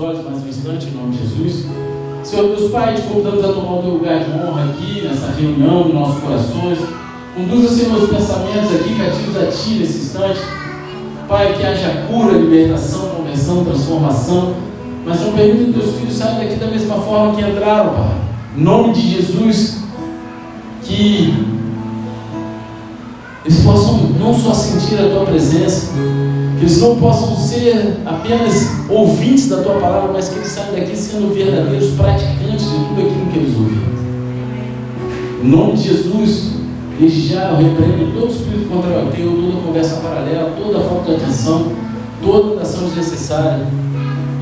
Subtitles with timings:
[0.00, 1.66] olhos mais um instante, em nome de Jesus.
[2.22, 5.84] Senhor Deus Pai, te convidamos a tomar o teu lugar de honra aqui, nessa reunião,
[5.84, 6.78] nos nossos corações.
[7.36, 10.40] Conduza, Senhor, os pensamentos aqui cativos a Ti nesse instante.
[11.28, 14.54] Pai, que haja cura, libertação, conversão, transformação.
[15.04, 18.14] Mas não permita que teus filhos saiam daqui da mesma forma que entraram, Pai.
[18.56, 19.82] Em nome de Jesus,
[20.82, 21.34] que
[23.44, 25.92] eles possam não só sentir a Tua presença,
[26.60, 30.94] que eles não possam ser apenas ouvintes da tua palavra, mas que eles saiam daqui
[30.94, 33.90] sendo verdadeiros praticantes de tudo aquilo que eles ouviram.
[35.42, 36.50] Em nome de Jesus,
[36.98, 41.22] desde já eu repreendo todo espírito contra o teu, toda conversa paralela, toda falta de
[41.22, 41.72] atenção,
[42.22, 43.66] toda ação desnecessária.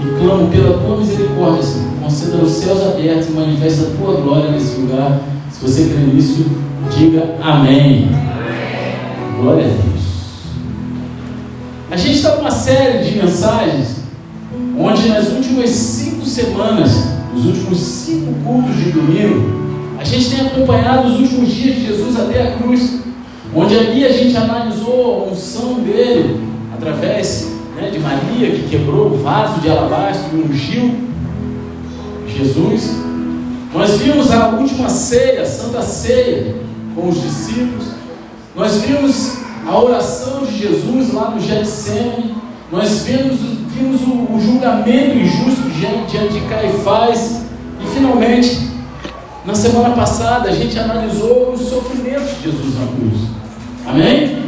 [0.04, 1.88] E clamo pela tua misericórdia, Senhor.
[2.02, 5.20] Conceda os céus abertos e manifesta a tua glória nesse lugar.
[5.52, 6.46] Se você crê nisso,
[6.96, 8.08] diga amém.
[8.08, 9.40] amém.
[9.40, 9.87] Glória a Deus.
[11.90, 13.96] A gente está numa série de mensagens
[14.78, 16.90] onde nas últimas cinco semanas,
[17.34, 19.58] nos últimos cinco cultos de domingo,
[19.98, 23.00] a gente tem acompanhado os últimos dias de Jesus até a cruz,
[23.54, 26.40] onde ali a gente analisou a unção dele
[26.72, 30.94] através né, de Maria que quebrou o vaso de alabastro e ungiu
[32.28, 32.96] Jesus.
[33.72, 36.54] Nós vimos a última ceia, a Santa Ceia,
[36.94, 37.86] com os discípulos.
[38.54, 42.34] Nós vimos a oração de Jesus lá no Getsemane,
[42.72, 43.38] nós vimos,
[43.74, 47.42] vimos o, o julgamento injusto diante de Caifás,
[47.78, 48.66] e finalmente,
[49.44, 53.20] na semana passada, a gente analisou os sofrimentos de Jesus na cruz.
[53.86, 54.42] Amém?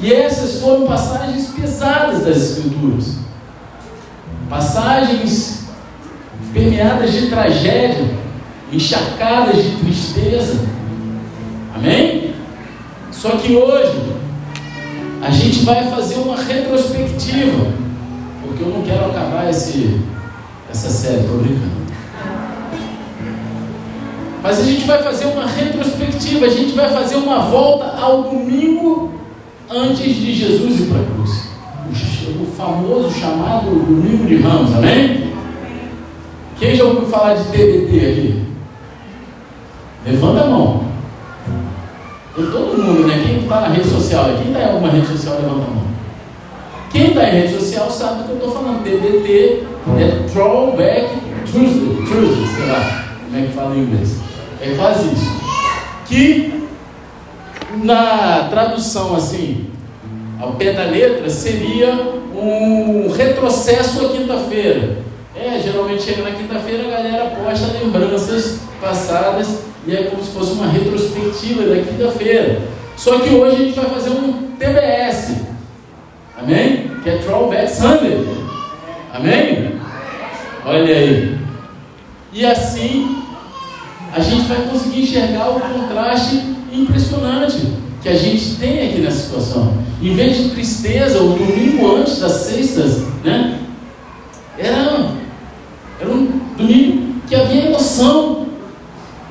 [0.00, 3.18] E essas foram passagens pesadas das Escrituras.
[4.48, 5.64] Passagens
[6.54, 8.10] permeadas de tragédia,
[8.72, 10.60] encharcadas de tristeza.
[11.74, 12.34] Amém?
[13.10, 14.13] Só que hoje
[15.24, 17.66] a gente vai fazer uma retrospectiva,
[18.42, 19.98] porque eu não quero acabar esse,
[20.70, 21.84] essa série, estou brincando.
[24.42, 29.14] Mas a gente vai fazer uma retrospectiva, a gente vai fazer uma volta ao domingo
[29.70, 31.54] antes de Jesus ir para a cruz.
[32.42, 35.32] O famoso chamado Domingo de Ramos, amém?
[36.58, 38.42] Quem já ouviu falar de TBT aqui?
[40.04, 40.83] Levanta a mão.
[42.34, 43.22] Tem todo mundo, né?
[43.24, 44.24] Quem está na rede social?
[44.36, 45.84] Quem está em alguma rede social, levanta a mão.
[46.90, 48.82] Quem está em rede social sabe do que eu estou falando.
[48.82, 49.64] TBT
[49.98, 54.16] é Throwback Tuesday, Tuesday, sei lá como é que fala em inglês.
[54.60, 55.40] É quase isso.
[56.06, 56.68] Que
[57.82, 59.70] na tradução assim,
[60.40, 61.92] ao pé da letra, seria
[62.34, 64.98] um retrocesso à quinta-feira.
[65.36, 70.52] É, geralmente chega na quinta-feira, a galera posta lembranças passadas e é como se fosse
[70.52, 72.62] uma retrospectiva da quinta-feira.
[72.96, 75.36] Só que hoje a gente vai fazer um TBS.
[76.38, 76.90] Amém?
[77.02, 78.26] Que é Throwback Sunday.
[79.12, 79.72] Amém?
[80.64, 81.38] Olha aí.
[82.32, 83.22] E assim
[84.14, 86.40] a gente vai conseguir enxergar o contraste
[86.72, 89.74] impressionante que a gente tem aqui nessa situação.
[90.00, 93.60] Em vez de tristeza, o domingo antes das sextas, né?
[94.58, 95.10] Era,
[96.00, 98.43] era um domingo que havia emoção,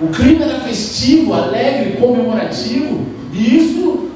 [0.03, 4.09] o clima era festivo, alegre, comemorativo, e isso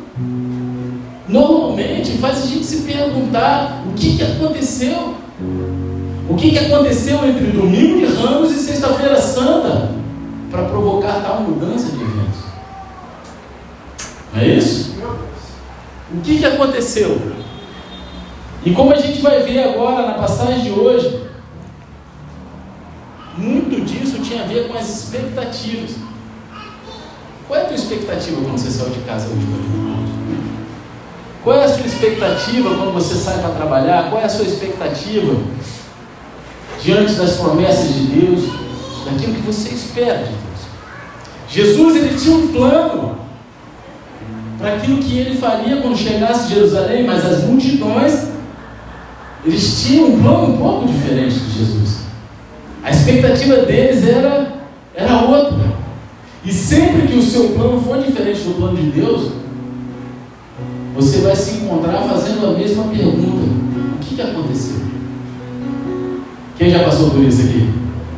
[1.27, 5.15] normalmente faz a gente se perguntar o que, que aconteceu.
[6.29, 9.91] O que, que aconteceu entre domingo de ramos e sexta-feira santa
[10.51, 12.41] para provocar tal mudança de eventos?
[14.33, 14.97] Não é isso?
[16.13, 17.21] O que, que aconteceu?
[18.65, 21.27] E como a gente vai ver agora na passagem de hoje,
[23.37, 25.91] muito disso tinha a ver com as expectativas.
[27.47, 29.47] Qual é a tua expectativa quando você saiu de casa hoje?
[31.43, 34.09] Qual é a sua expectativa quando você sai para trabalhar?
[34.09, 35.33] Qual é a sua expectativa
[36.83, 38.49] diante das promessas de Deus,
[39.05, 40.37] daquilo que você espera de Deus?
[41.47, 43.17] Jesus ele tinha um plano
[44.57, 48.27] para aquilo que ele faria quando chegasse a Jerusalém, mas as multidões
[49.45, 52.06] eles tinham um plano um pouco diferente de Jesus.
[52.87, 54.47] A expectativa deles era,
[54.95, 55.75] era outra.
[56.45, 59.33] E sempre que o seu plano for diferente do plano de Deus,
[60.95, 63.45] você vai se encontrar fazendo a mesma pergunta:
[63.93, 64.77] o que, que aconteceu?
[66.57, 67.69] Quem já passou por isso aqui?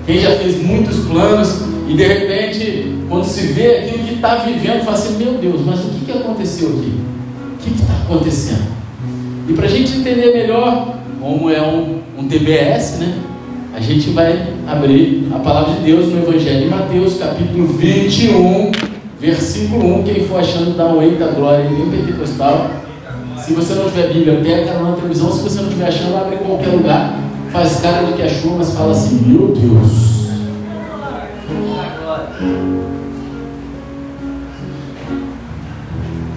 [0.06, 4.86] Quem já fez muitos planos e de repente, quando se vê aquilo que está vivendo,
[4.86, 6.94] fala assim: meu Deus, mas o que, que aconteceu aqui?
[7.56, 8.69] O que está acontecendo?
[9.48, 13.29] E para a gente entender melhor, como é um, um TBS, né?
[13.80, 18.72] A gente vai abrir a palavra de Deus no Evangelho de Mateus, capítulo 21,
[19.18, 20.04] versículo 1.
[20.04, 22.72] Quem for achando, dá um eita glória em pentecostal.
[23.38, 25.31] Se você não tiver Bíblia, pega na televisão.
[25.31, 27.20] Se você não estiver achando, abre em qualquer lugar.
[27.54, 30.28] faz cara do que achou, mas fala assim: Meu Deus.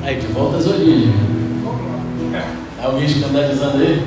[0.04, 1.12] Aí, de volta às origens.
[2.80, 4.00] Alguém escandalizando aí?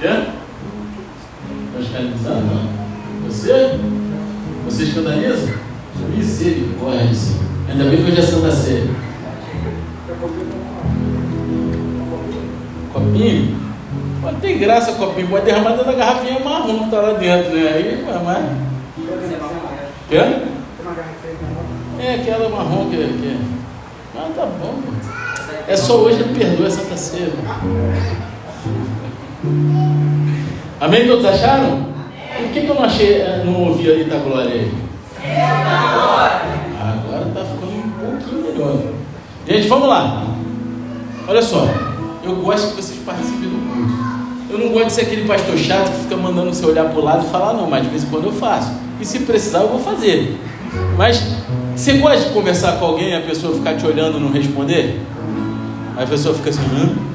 [0.00, 0.06] Quê?
[0.06, 2.46] Está escandalizando?
[2.46, 3.26] Não.
[3.26, 3.80] Você?
[4.64, 5.54] Você escandaliza?
[6.16, 7.42] Misericórdia, Senhor.
[7.68, 8.86] Ainda bem que hoje é Santa Ceia.
[12.92, 13.56] Copinho?
[14.22, 17.68] Pode ter graça copinho, pode derramar dentro da garrafinha marrom que está lá dentro, né?
[17.68, 18.44] Aí, mas.
[20.08, 20.16] Quê?
[22.00, 22.96] É aquela marrom que.
[22.96, 23.36] que...
[24.16, 24.80] Ah, tá bom.
[25.66, 27.32] É só hoje ele perdoa Santa Ceia.
[30.80, 31.06] Amém?
[31.06, 31.86] Todos acharam?
[32.36, 34.72] Por que, que eu não achei, eh, não ouvi aí da glória aí?
[36.80, 38.76] Agora está ficando um pouquinho melhor.
[39.46, 40.24] Gente, vamos lá.
[41.26, 41.68] Olha só,
[42.24, 44.08] eu gosto que vocês participem do culto.
[44.50, 47.04] Eu não gosto de ser aquele pastor chato que fica mandando você olhar para o
[47.04, 48.72] lado e falar, não, mas de vez em quando eu faço.
[49.00, 50.38] E se precisar, eu vou fazer.
[50.96, 51.22] Mas
[51.76, 55.00] você gosta de conversar com alguém e a pessoa ficar te olhando e não responder?
[55.96, 57.07] Aí a pessoa fica assim, hã?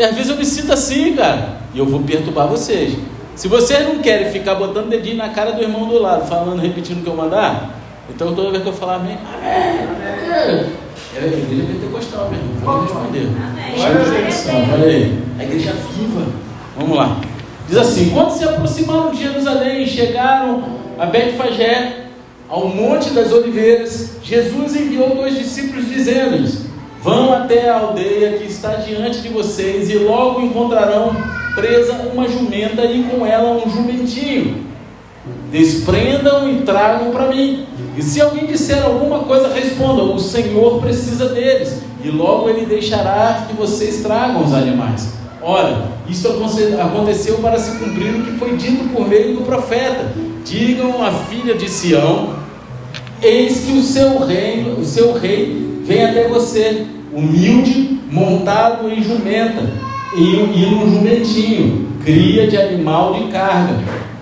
[0.00, 1.58] E às vezes eu me sinto assim, cara.
[1.74, 2.96] E eu vou perturbar vocês.
[3.36, 7.00] Se vocês não querem ficar botando dedinho na cara do irmão do lado, falando, repetindo
[7.00, 10.70] o que eu mandar, então toda vez que eu falar amém, amém.
[11.14, 12.48] É a igreja pentecostal mesmo.
[12.62, 13.28] Vou responder.
[14.72, 15.18] Olha aí.
[15.38, 16.26] A igreja viva.
[16.78, 17.20] Vamos lá.
[17.68, 20.64] Diz assim: quando se aproximaram de Jerusalém, chegaram
[20.98, 22.06] a Betfagé,
[22.48, 26.69] ao Monte das Oliveiras, Jesus enviou dois discípulos dizendo-lhes:
[27.02, 31.16] Vão até a aldeia que está diante de vocês e logo encontrarão
[31.54, 34.66] presa uma jumenta e com ela um jumentinho.
[35.50, 37.66] Desprendam e tragam para mim.
[37.96, 43.46] E se alguém disser alguma coisa, respondam: O Senhor precisa deles, e logo ele deixará
[43.48, 45.14] que vocês tragam os animais.
[45.42, 50.12] Ora, isso aconteceu para se cumprir o que foi dito por meio do profeta.
[50.44, 52.34] Digam à filha de Sião:
[53.22, 59.68] Eis que o seu reino, o seu rei vem até você, humilde, montado em jumenta
[60.16, 63.74] e, e num jumentinho, cria de animal de carga.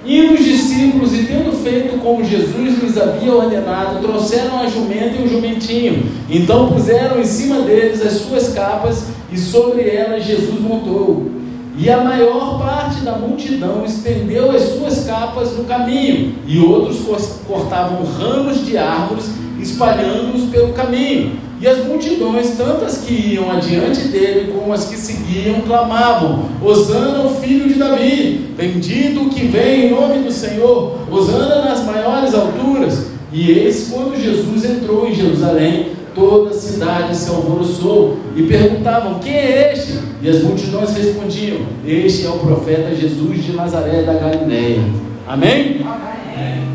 [0.03, 5.25] E os discípulos, e tendo feito como Jesus lhes havia ordenado, trouxeram a jumenta e
[5.25, 6.06] o jumentinho.
[6.31, 11.31] Então puseram em cima deles as suas capas, e sobre elas Jesus montou.
[11.76, 17.00] E a maior parte da multidão estendeu as suas capas no caminho, e outros
[17.47, 19.26] cortavam ramos de árvores,
[19.61, 21.47] espalhando-os pelo caminho.
[21.60, 27.34] E as multidões, tantas que iam adiante dele como as que seguiam, clamavam: Hosana, o
[27.40, 33.06] filho de Davi, bendito o que vem em nome do Senhor, Hosana nas maiores alturas.
[33.32, 39.34] E eis quando Jesus entrou em Jerusalém, toda a cidade se alvoroçou e perguntavam: Quem
[39.34, 39.99] é este?
[40.22, 44.82] E as multidões respondiam: Este é o profeta Jesus de Nazaré da Galileia.
[45.26, 45.81] Amém?
[45.84, 46.69] Amém.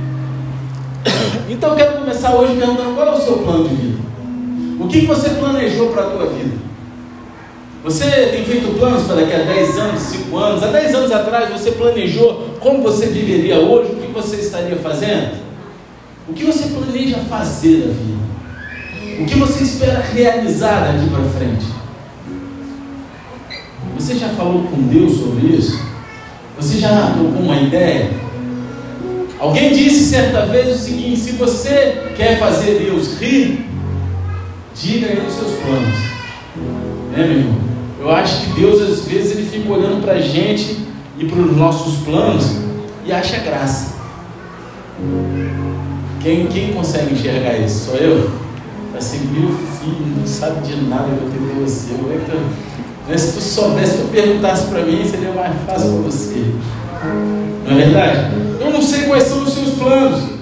[1.50, 4.13] Então eu quero começar hoje perguntando: qual é o seu plano de vida?
[4.80, 6.56] O que você planejou para a tua vida?
[7.84, 10.64] Você tem feito planos para daqui a 10 anos, 5 anos?
[10.64, 13.92] Há 10 anos atrás você planejou como você viveria hoje?
[13.92, 15.44] O que você estaria fazendo?
[16.28, 18.24] O que você planeja fazer da vida?
[19.22, 21.66] O que você espera realizar daqui para frente?
[23.96, 25.80] Você já falou com Deus sobre isso?
[26.58, 28.12] Você já trocou uma ideia?
[29.38, 33.66] Alguém disse certa vez o seguinte: se você quer fazer Deus rir,
[34.76, 35.96] diga aí os seus planos.
[37.12, 37.58] Né, meu irmão?
[38.00, 40.86] Eu acho que Deus às vezes ele fica olhando para a gente
[41.18, 42.58] e para os nossos planos
[43.06, 43.94] e acha graça.
[46.22, 47.86] Quem, quem consegue enxergar isso?
[47.86, 48.32] Sou eu?
[48.98, 51.94] Assim, meu filho, não sabe de nada que eu tenho para você.
[51.94, 52.38] Como é que tu...
[53.08, 56.46] Mas se tu soubesse, se tu perguntasse para mim, seria mais fácil para você.
[57.66, 58.32] Não é verdade?
[58.62, 60.33] Eu não sei quais são os seus planos.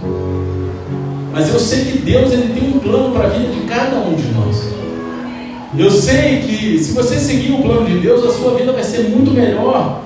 [1.31, 4.13] Mas eu sei que Deus ele tem um plano para a vida de cada um
[4.13, 4.71] de nós.
[5.77, 9.09] Eu sei que se você seguir o plano de Deus, a sua vida vai ser
[9.09, 10.01] muito melhor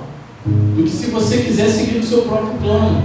[0.45, 3.03] do que se você quiser seguir o seu próprio plano.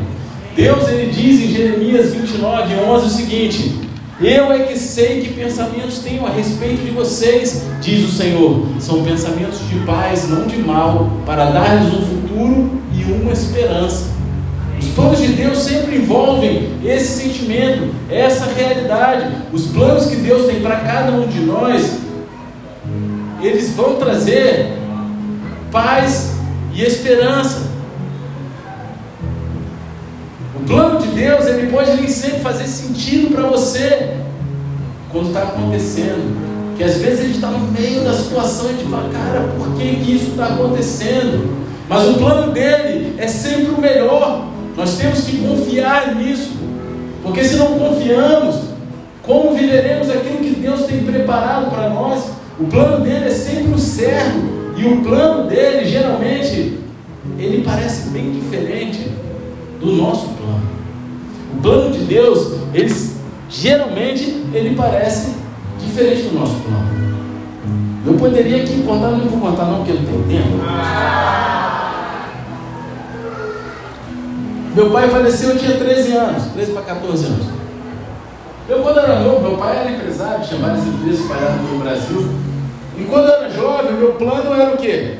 [0.54, 3.74] Deus ele diz em Jeremias 29, 11 o seguinte:
[4.20, 8.66] Eu é que sei que pensamentos tenho a respeito de vocês, diz o Senhor.
[8.78, 14.19] São pensamentos de paz, não de mal, para dar-lhes um futuro e uma esperança.
[14.80, 19.30] Os planos de Deus sempre envolvem esse sentimento, essa realidade.
[19.52, 21.98] Os planos que Deus tem para cada um de nós,
[23.42, 24.78] eles vão trazer
[25.70, 26.32] paz
[26.72, 27.68] e esperança.
[30.56, 34.16] O plano de Deus, ele pode nem sempre fazer sentido para você
[35.12, 36.50] quando está acontecendo.
[36.76, 39.40] que às vezes a gente está no meio da situação e a gente fala, cara,
[39.58, 41.54] por que, que isso está acontecendo?
[41.86, 44.49] Mas o plano dele é sempre o melhor.
[44.80, 46.52] Nós temos que confiar nisso.
[47.22, 48.60] Porque se não confiamos,
[49.22, 52.30] como viveremos aquilo que Deus tem preparado para nós?
[52.58, 54.40] O plano dele é sempre o certo.
[54.78, 56.78] E o plano dele, geralmente,
[57.38, 59.06] ele parece bem diferente
[59.78, 60.62] do nosso plano.
[61.58, 62.90] O plano de Deus, ele,
[63.50, 65.34] geralmente, ele parece
[65.78, 66.88] diferente do nosso plano.
[68.06, 71.59] Eu poderia aqui contar, não vou contar não, porque não tem tempo.
[74.74, 77.46] Meu pai faleceu, eu tinha 13 anos, 13 para 14 anos.
[78.68, 82.28] Eu, quando era novo, meu pai era empresário, tinha várias empresas espalhadas no Brasil.
[82.96, 85.16] E quando eu era jovem, meu plano era o quê?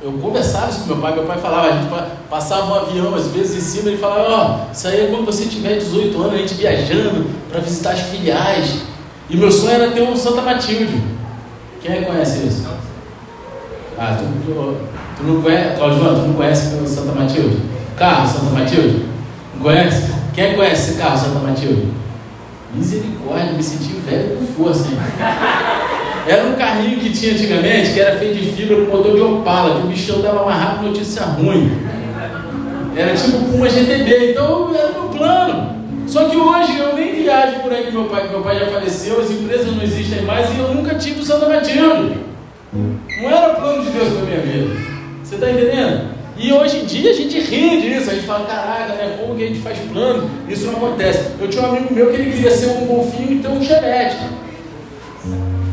[0.00, 1.88] Eu conversava isso com meu pai, meu pai falava, a gente
[2.30, 5.26] passava um avião às vezes em cima, ele falava, ó, oh, isso aí é quando
[5.26, 8.82] você tiver 18 anos, a gente viajando para visitar as filiais.
[9.28, 11.02] E meu sonho era ter um Santa Matilde.
[11.82, 12.66] Quem é conhece isso?
[13.98, 14.76] Ah, tu, tu,
[15.18, 17.77] tu não conhece, Claudio, tu não conhece o Santa Matilde?
[17.98, 19.06] Carro Santa Matilde?
[19.54, 20.12] Não conhece?
[20.34, 21.88] Quem que conhece esse carro Santa Matilde?
[22.72, 24.98] Misericórdia, me senti velho com força, hein?
[26.28, 29.80] Era um carrinho que tinha antigamente, que era feito de fibra com motor de Opala,
[29.80, 31.72] que o bichão dava mais rápido notícia ruim.
[32.94, 35.76] Era tipo uma GTB, então era meu plano.
[36.06, 39.20] Só que hoje eu nem viajo por aí com meu pai, meu pai já faleceu,
[39.20, 42.18] as empresas não existem mais e eu nunca tive o Santa Matilde.
[42.72, 44.76] Não era plano de Deus para minha vida.
[45.22, 46.17] Você está entendendo?
[46.38, 49.42] E hoje em dia a gente ri disso, a gente fala, caraca, né, como que
[49.42, 50.30] a gente faz plano?
[50.48, 51.32] Isso não acontece.
[51.40, 54.18] Eu tinha um amigo meu que ele queria ser um golfinho e ter um chevette.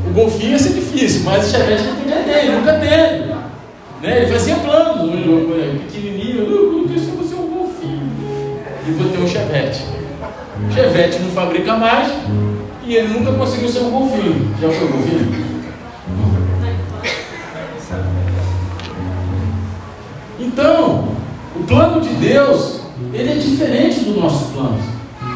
[0.08, 3.26] O golfinho ia ser difícil, mas o chevette ele podia ter, ele nunca teve.
[4.02, 4.18] Né?
[4.18, 8.12] Ele fazia planos, pequenininho, eu quero ser um golfinho.
[8.88, 9.84] E vou ter um chevette.
[10.74, 12.12] Chevette não fabrica mais
[12.84, 14.56] e ele nunca conseguiu ser um golfinho.
[14.60, 15.55] Já foi um golfinho?
[20.56, 21.10] Então,
[21.54, 22.80] o plano de Deus,
[23.14, 24.80] ele é diferente do nosso plano.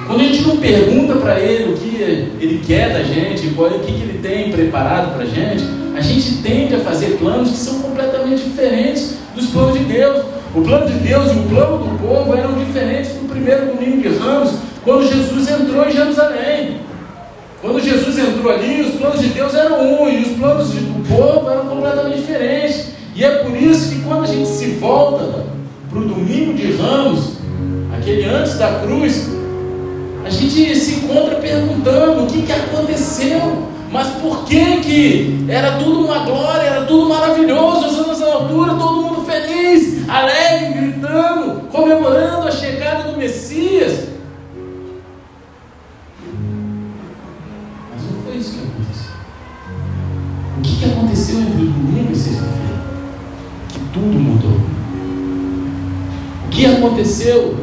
[0.07, 1.97] Quando a gente não pergunta para ele o que
[2.39, 5.61] ele quer da gente, o que ele tem preparado para a gente,
[5.93, 10.23] a gente tende a fazer planos que são completamente diferentes dos planos de Deus.
[10.55, 14.17] O plano de Deus e o plano do povo eram diferentes do primeiro domingo de
[14.17, 14.53] Ramos,
[14.85, 16.77] quando Jesus entrou em Jerusalém.
[17.61, 21.49] Quando Jesus entrou ali, os planos de Deus eram um e os planos do povo
[21.49, 22.98] eram completamente diferentes.
[23.15, 25.45] E é por isso que quando a gente se volta
[25.89, 27.37] para o domingo de ramos,
[27.97, 29.29] aquele antes da cruz,
[30.25, 36.05] a gente se encontra perguntando o que, que aconteceu, mas por que que era tudo
[36.05, 37.89] uma glória, era tudo maravilhoso,
[38.19, 44.09] nessa altura, todo mundo feliz, alegre, gritando, comemorando a chegada do Messias.
[47.91, 49.11] Mas não foi isso que aconteceu.
[50.57, 52.78] O que, que aconteceu entre o domingo e sexta-feira?
[53.93, 54.59] Tudo mudou.
[56.45, 57.55] O que aconteceu?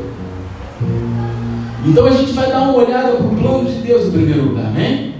[1.85, 4.67] Então a gente vai dar uma olhada para o plano de Deus em primeiro lugar,
[4.67, 5.15] amém?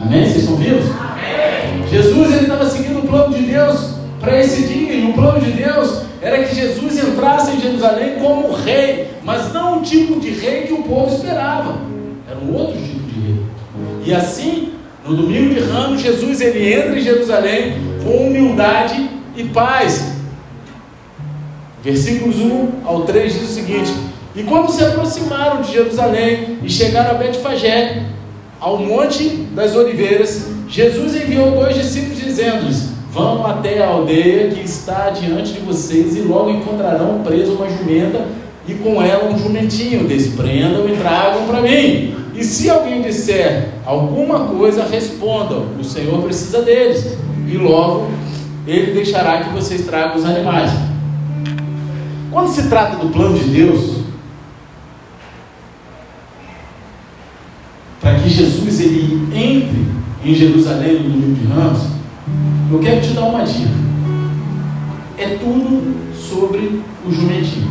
[0.00, 0.24] Amém?
[0.24, 0.84] Vocês estão vivos?
[0.90, 1.88] Amém.
[1.90, 5.52] Jesus ele estava seguindo o plano de Deus para esse dia, e o plano de
[5.52, 10.62] Deus era que Jesus entrasse em Jerusalém como rei, mas não o tipo de rei
[10.62, 11.76] que o povo esperava,
[12.28, 13.42] era um outro tipo de rei.
[14.04, 14.72] E assim,
[15.06, 20.12] no domingo de Ramos, Jesus ele entra em Jerusalém com humildade e paz.
[21.82, 23.92] Versículos 1 ao 3 diz o seguinte:
[24.34, 28.04] E quando se aproximaram de Jerusalém e chegaram a Betfagé,
[28.58, 35.10] ao monte das oliveiras, Jesus enviou dois discípulos dizendo-lhes: Vão até a aldeia que está
[35.10, 38.26] diante de vocês e logo encontrarão preso uma jumenta
[38.66, 40.08] e com ela um jumentinho.
[40.08, 42.14] Desprendam e tragam para mim.
[42.34, 47.16] E se alguém disser alguma coisa, respondam: O Senhor precisa deles.
[47.46, 48.08] E logo
[48.66, 50.70] ele deixará que vocês tragam os animais.
[52.30, 54.00] Quando se trata do plano de Deus,
[58.00, 59.86] para que Jesus ele entre
[60.24, 61.82] em Jerusalém no domingo de Ramos,
[62.70, 63.70] eu quero te dar uma dica.
[65.16, 67.70] É tudo sobre o jumentinho.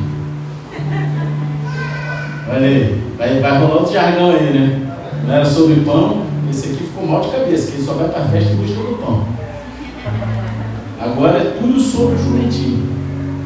[2.50, 4.94] Olha aí, vai, vai rolar outro jargão aí, né?
[5.26, 8.22] Não era sobre pão, esse aqui ficou mal de cabeça, que ele só vai para
[8.22, 9.43] a festa e busca do pão.
[11.04, 12.88] Agora é tudo sobre o jumentinho.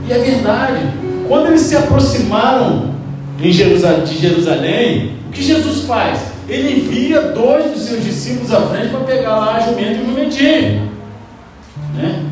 [0.08, 0.94] E é verdade.
[1.28, 2.94] Quando eles se aproximaram
[3.38, 6.20] de Jerusalém, o que Jesus faz?
[6.48, 10.06] Ele envia dois dos seus discípulos à frente para pegar lá a jumenta e o
[10.06, 10.92] jumentinho.
[11.96, 12.24] Né?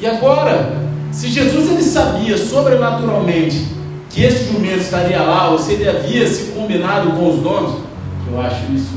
[0.00, 0.72] E agora,
[1.12, 3.66] se Jesus ele sabia sobrenaturalmente
[4.10, 7.80] que esse jumento estaria lá, ou se ele havia se combinado com os donos,
[8.30, 8.94] eu acho isso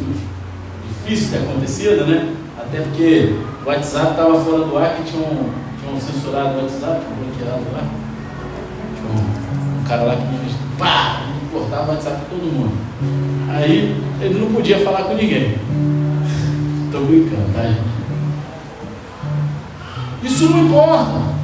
[0.88, 2.38] difícil ter acontecido, né?
[2.69, 3.35] Até porque
[3.65, 5.49] o WhatsApp estava fora do ar, que tinha um,
[5.79, 7.83] tinha um censurado o WhatsApp, bloqueado lá.
[8.95, 12.77] Tinha um, um cara lá que pá, cortava o WhatsApp todo mundo.
[13.49, 15.55] Aí ele não podia falar com ninguém.
[16.85, 17.99] Estou brincando, tá, gente?
[20.23, 21.39] Isso não importa.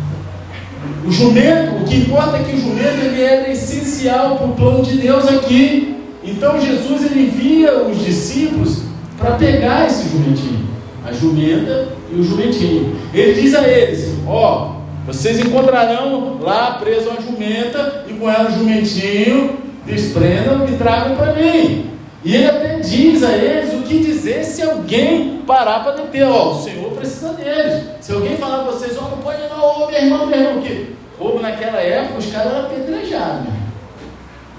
[1.05, 4.83] O jumento, o que importa é que o jumento ele era essencial para o plano
[4.83, 5.97] de Deus aqui.
[6.23, 8.83] Então Jesus ele envia os discípulos
[9.17, 10.64] para pegar esse jumentinho,
[11.05, 12.95] a jumenta e o jumentinho.
[13.13, 18.49] Ele diz a eles: Ó, oh, vocês encontrarão lá preso uma jumenta e com ela
[18.49, 21.91] o jumentinho, desprendam e tragam para mim.
[22.23, 26.25] E ele até diz a eles o que dizer se alguém parar para deter.
[26.25, 27.83] Ó, o Senhor precisa deles.
[28.01, 30.95] Se alguém falar para vocês, ó, não pode não, ô meu irmão, meu irmão, que
[31.19, 33.47] roubo naquela época, os caras eram apedrejados.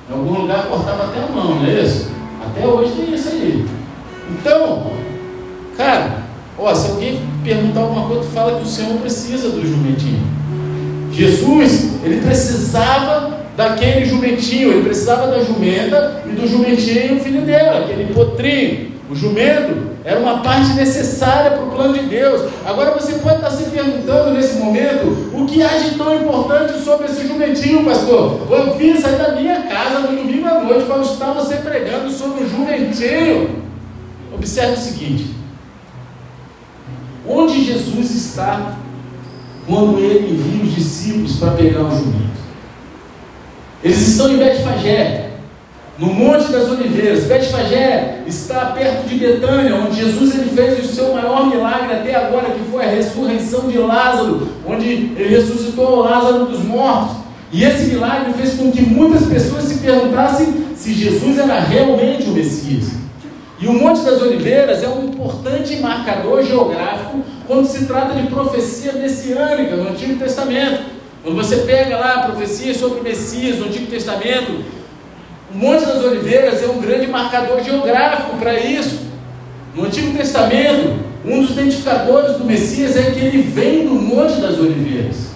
[0.09, 2.09] Em algum lugar cortava até a mão, não é isso?
[2.41, 3.67] Até hoje tem isso aí.
[4.31, 4.93] Então,
[5.77, 6.26] cara,
[6.59, 10.23] ó, se alguém perguntar alguma coisa, tu fala que o Senhor precisa do jumentinho.
[11.13, 17.81] Jesus, ele precisava daquele jumentinho, ele precisava da jumenta e do jumentinho, o filho dela,
[17.81, 18.97] aquele potrinho.
[19.09, 22.51] O jumento era uma parte necessária para o plano de Deus.
[22.65, 27.07] Agora você pode estar se perguntando nesse momento: o que há de tão importante sobre
[27.07, 28.47] esse jumentinho, pastor?
[28.51, 32.45] Eu vim sair da minha casa no domingo à noite para estar você pregando sobre
[32.45, 33.63] o jumentinho.
[34.35, 35.31] Observe o seguinte:
[37.29, 38.77] onde Jesus está
[39.67, 42.37] quando ele envia os discípulos para pegar o jumento?
[43.83, 45.31] Eles estão em Betfagé,
[45.99, 47.25] no Monte das Oliveiras.
[47.25, 52.51] Betfagé está perto de Betânia, onde Jesus ele fez o seu maior milagre até agora,
[52.51, 57.17] que foi a ressurreição de Lázaro, onde ele ressuscitou Lázaro dos mortos.
[57.53, 62.33] E esse milagre fez com que muitas pessoas se perguntassem se Jesus era realmente o
[62.33, 63.06] Messias.
[63.59, 68.93] E o Monte das Oliveiras é um importante marcador geográfico quando se trata de profecia
[68.93, 70.83] messiânica no Antigo Testamento.
[71.23, 74.63] Quando você pega lá a profecia sobre o Messias no Antigo Testamento,
[75.53, 79.07] o Monte das Oliveiras é um grande marcador geográfico para isso.
[79.75, 84.59] No Antigo Testamento, um dos identificadores do Messias é que ele vem do Monte das
[84.59, 85.27] Oliveiras.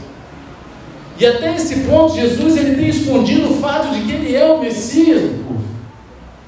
[1.19, 4.61] E até esse ponto, Jesus ele tem escondido o fato de que ele é o
[4.61, 5.65] Messias do povo.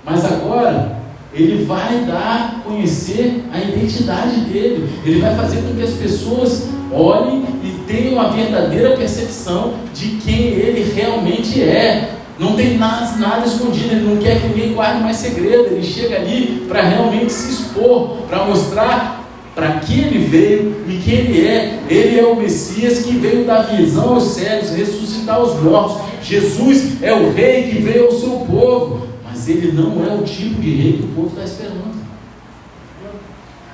[0.05, 1.02] Mas agora,
[1.35, 4.89] ele vai dar a conhecer a identidade dele.
[5.05, 10.49] Ele vai fazer com que as pessoas olhem e tenham uma verdadeira percepção de quem
[10.49, 12.17] ele realmente é.
[12.39, 15.67] Não tem nada, nada escondido, ele não quer que ninguém guarde mais segredo.
[15.67, 19.23] Ele chega ali para realmente se expor, para mostrar
[19.55, 21.79] para que ele veio e quem ele é.
[21.89, 26.03] Ele é o Messias que veio dar visão aos cegos, ressuscitar os mortos.
[26.23, 29.12] Jesus é o rei que veio ao seu povo.
[29.43, 32.01] Mas ele não é o tipo de rei que o povo está esperando.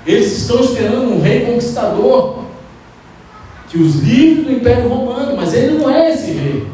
[0.06, 2.44] Eles estão esperando um rei conquistador
[3.68, 6.66] que os livre do Império Romano, mas ele não é esse rei.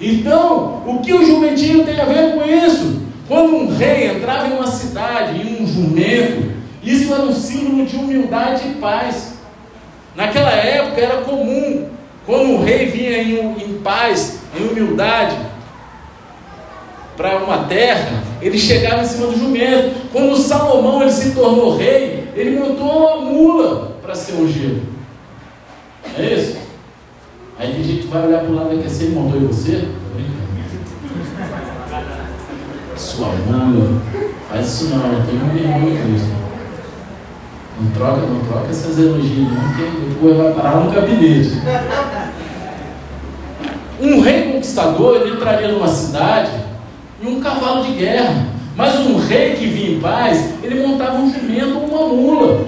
[0.00, 3.02] Então, o que o jumentinho tem a ver com isso?
[3.28, 7.96] Quando um rei entrava em uma cidade, em um jumento, isso era um símbolo de
[7.96, 9.34] humildade e paz.
[10.16, 11.86] Naquela época era comum,
[12.24, 15.36] quando um rei vinha em, em paz, em humildade,
[17.16, 20.08] para uma terra, ele chegava em cima do jumento.
[20.12, 24.82] Quando Salomão ele se tornou rei, ele montou uma mula para ser ungido.
[26.18, 26.58] É isso?
[27.58, 29.88] Aí tem gente que vai olhar para o lado e quer ser montou em você?
[32.96, 34.00] Sua mula.
[34.48, 36.42] Faz isso não, eu tenho um irmão em Cristo.
[37.80, 41.52] Não troca, não troca essas elogios, não, que depois vai parar no gabinete.
[44.00, 46.50] Um rei conquistador, ele entraria numa cidade
[47.22, 48.46] e um cavalo de guerra.
[48.74, 52.66] Mas um rei que vinha em paz, ele montava um jumento ou uma mula.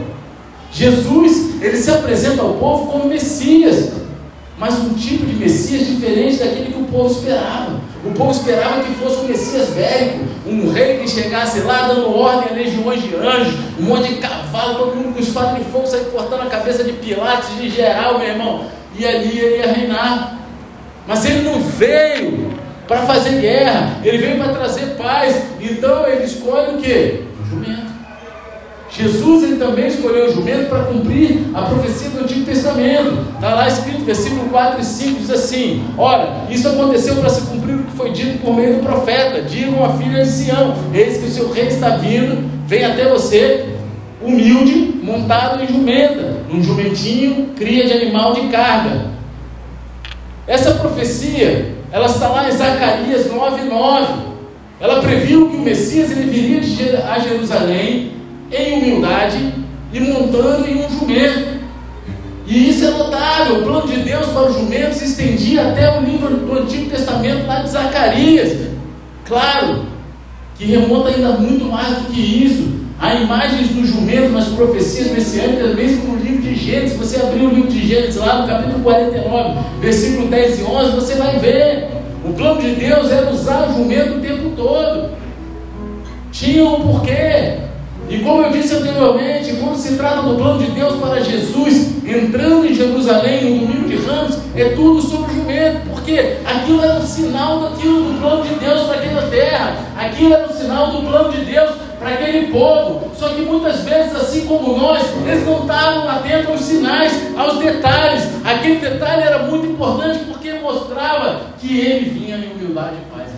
[0.71, 3.93] Jesus, ele se apresenta ao povo como Messias,
[4.59, 7.81] mas um tipo de Messias diferente daquele que o povo esperava.
[8.05, 12.51] O povo esperava que fosse um Messias bélico, um rei que chegasse lá dando ordem
[12.51, 16.05] a legiões de anjos, um monte de cavalo, todo mundo com espada de fogo, sair
[16.07, 18.67] cortando a cabeça de Pilatos, de geral, meu irmão,
[18.99, 20.39] e ali ele ia reinar.
[21.07, 22.54] Mas ele não veio
[22.87, 25.43] para fazer guerra, ele veio para trazer paz.
[25.61, 27.25] Então ele escolhe o que?
[27.43, 27.95] O jumento.
[28.97, 33.27] Jesus ele também escolheu o jumento para cumprir a profecia do Antigo Testamento.
[33.35, 37.75] Está lá escrito, versículo 4 e 5, diz assim: Ora, isso aconteceu para se cumprir
[37.75, 39.43] o que foi dito por meio do profeta.
[39.43, 43.75] Digam a filha de Sião: Eis que o seu rei está vindo, vem até você,
[44.23, 49.07] humilde, montado em jumenta, num jumentinho, cria de animal de carga.
[50.47, 54.35] Essa profecia ela está lá em Zacarias 9:9.
[54.81, 58.15] Ela previu que o Messias ele viria a Jerusalém
[58.51, 59.55] em humildade
[59.93, 61.61] e montando em um jumento.
[62.49, 63.61] E isso é notável.
[63.61, 67.47] O plano de Deus para os jumentos se estendia até o livro do Antigo Testamento
[67.47, 68.71] lá de Zacarias.
[69.25, 69.85] Claro
[70.57, 72.84] que remonta ainda muito mais do que isso.
[73.01, 76.97] Há imagens do jumento nas profecias messiânicas, mesmo no livro de Gênesis.
[76.97, 81.15] Você abrir o livro de Gênesis lá no capítulo 49, versículo 10 e 11, você
[81.17, 81.89] vai ver.
[82.25, 85.11] O plano de Deus era usar o jumento o tempo todo.
[86.33, 87.59] Tinha um porquê.
[88.09, 92.67] E como eu disse anteriormente, quando se trata do plano de Deus para Jesus entrando
[92.67, 97.07] em Jerusalém no domingo de Ramos, é tudo sobre o jumento, porque aquilo era um
[97.07, 101.33] sinal daquilo do plano de Deus para aquela terra, aquilo era um sinal do plano
[101.33, 101.71] de Deus
[102.05, 103.11] para aquele povo.
[103.17, 108.29] Só que muitas vezes, assim como nós, eles não estavam atentos aos sinais, aos detalhes.
[108.45, 113.31] Aquele detalhe era muito importante porque mostrava que ele vinha em humildade e paz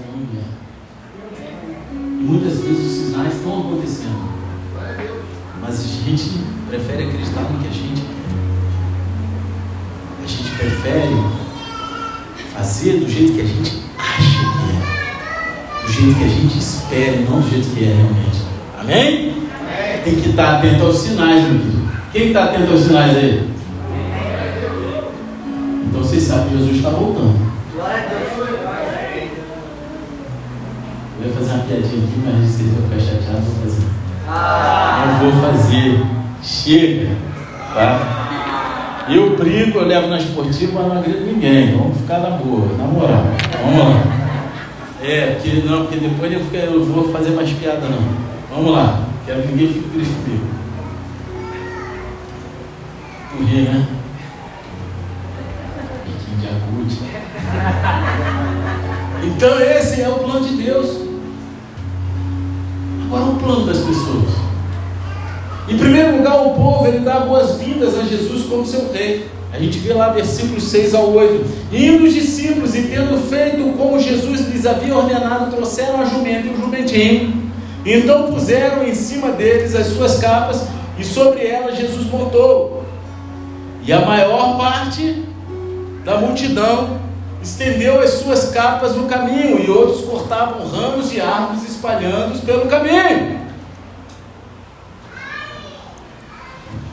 [1.93, 4.27] E muitas vezes os sinais estão acontecendo
[5.59, 6.31] mas a gente
[6.69, 8.05] prefere acreditar no que a gente
[10.23, 11.15] A gente prefere
[12.55, 15.87] fazer do jeito que a gente acha que é.
[15.87, 18.46] Do jeito que a gente espera não do jeito que é realmente.
[18.79, 19.33] Amém?
[19.51, 20.03] Amém.
[20.05, 21.89] Tem que estar atento aos sinais, meu querido.
[22.13, 23.49] Quem está atento aos sinais aí?
[25.87, 27.35] Então vocês sabem que Jesus está voltando.
[31.19, 33.87] Eu ia fazer uma piadinha aqui, mas vocês vão ficar chateados, vou fazer.
[35.07, 36.07] Não vou fazer.
[36.43, 37.17] Chega.
[37.75, 39.07] Tá?
[39.09, 41.77] Eu brinco, eu levo na esportiva, mas não agredo ninguém.
[41.77, 43.25] Vamos ficar na boa, na moral.
[43.63, 44.17] Vamos lá.
[45.03, 48.26] É, porque, não, porque depois eu, fico, eu vou fazer mais piada não.
[48.57, 49.03] Vamos lá.
[49.27, 50.47] Quero que ninguém fique triste comigo.
[53.37, 53.87] Corri, né?
[56.07, 56.99] Biquinho de agude.
[59.27, 60.89] Então esse é o plano de Deus.
[63.13, 64.35] É o plano das pessoas?
[65.69, 69.29] Em primeiro lugar, o povo ele dá boas-vindas a Jesus como seu rei.
[69.53, 71.45] A gente vê lá versículos 6 ao 8.
[71.75, 76.51] Indo os discípulos e tendo feito como Jesus lhes havia ordenado, trouxeram a jumenta e
[76.51, 77.46] o jumentinho.
[77.87, 80.67] Então puseram em cima deles as suas capas
[80.99, 82.85] e sobre elas Jesus montou.
[83.85, 85.25] E a maior parte
[86.05, 86.99] da multidão
[87.41, 93.39] estendeu as suas capas no caminho, e outros cortavam ramos de árvores espalhando-os pelo caminho.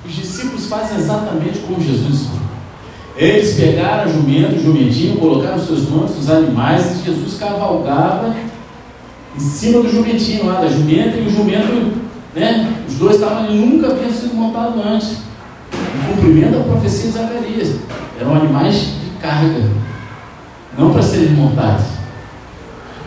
[0.06, 2.28] Os discípulos fazem exatamente como Jesus.
[3.16, 8.36] Eles pegaram jumento, jumentinho, colocaram seus mantos nos animais e Jesus cavalgava
[9.36, 11.94] em cima do jumentinho lá, da jumenta e o jumento,
[12.36, 12.84] né?
[12.88, 15.18] Os dois estavam ali, nunca haviam sido montados antes.
[15.74, 17.76] Em cumprimento da profecia de Zacarias.
[18.20, 19.64] Eram animais de carga
[20.78, 21.86] não para serem montados.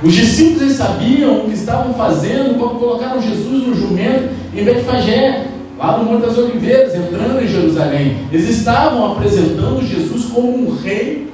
[0.02, 5.46] Os discípulos sabiam o que estavam fazendo quando colocaram Jesus no jumento em Betfagé,
[5.78, 8.18] lá no Monte das Oliveiras, entrando em Jerusalém.
[8.30, 11.32] Eles estavam apresentando Jesus como um rei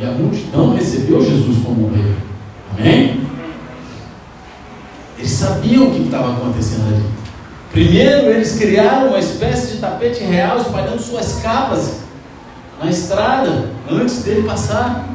[0.00, 2.14] e a multidão recebeu Jesus como um rei.
[2.78, 3.23] Amém?
[5.18, 7.04] Eles sabiam o que estava acontecendo ali.
[7.72, 12.04] Primeiro, eles criaram uma espécie de tapete real espalhando suas capas
[12.82, 15.08] na estrada antes dele passar.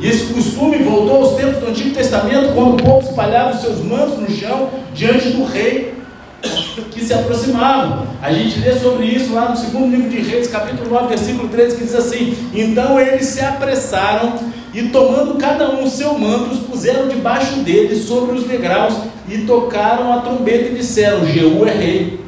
[0.00, 3.82] E esse costume voltou aos tempos do Antigo Testamento, quando o povo espalhava os seus
[3.82, 5.94] mantos no chão diante do rei
[6.92, 8.06] que se aproximava.
[8.22, 11.76] A gente lê sobre isso lá no segundo livro de Reis, capítulo 9, versículo 13,
[11.76, 14.34] que diz assim: Então eles se apressaram
[14.72, 18.94] e, tomando cada um o seu manto, os puseram debaixo dele sobre os degraus
[19.28, 22.20] e tocaram a trombeta e disseram: Jeú é rei.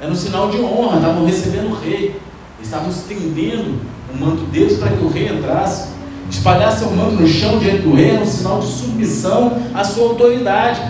[0.00, 2.14] Era um sinal de honra, estavam recebendo o rei,
[2.62, 3.80] estavam estendendo
[4.12, 5.94] o manto deles para que o rei entrasse.
[6.30, 10.08] Espalhar seu manto no chão diante do rei era um sinal de submissão à sua
[10.10, 10.80] autoridade.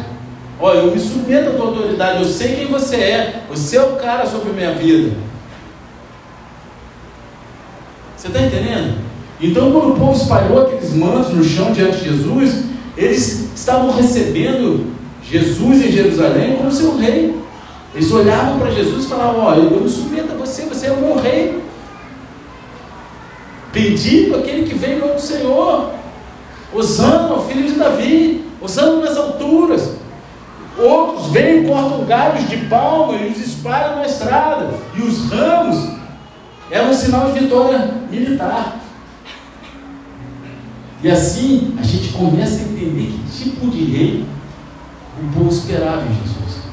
[0.60, 3.96] Olha, eu me submeto à tua autoridade, eu sei quem você é, você é o
[3.96, 5.16] cara sobre a minha vida.
[8.16, 8.98] Você está entendendo?
[9.40, 12.64] Então, quando o povo espalhou aqueles mantos no chão diante de Jesus,
[12.96, 14.92] eles estavam recebendo
[15.22, 17.34] Jesus em Jerusalém como seu rei.
[17.94, 21.00] Eles olhavam para Jesus e falavam: Olha, eu me submeto a você, você é o
[21.00, 21.62] meu rei.
[23.72, 25.90] Bendito aquele que vem em nome do Senhor.
[26.72, 28.44] Osana, filho de Davi.
[28.60, 29.94] Osana nas alturas.
[30.78, 34.70] Outros vêm, cortam galhos de palma e os espalham na estrada.
[34.96, 35.88] E os ramos
[36.70, 38.83] eram um sinal de vitória militar.
[41.04, 44.24] E assim a gente começa a entender que tipo de rei
[45.22, 46.64] o povo esperava em Jesus.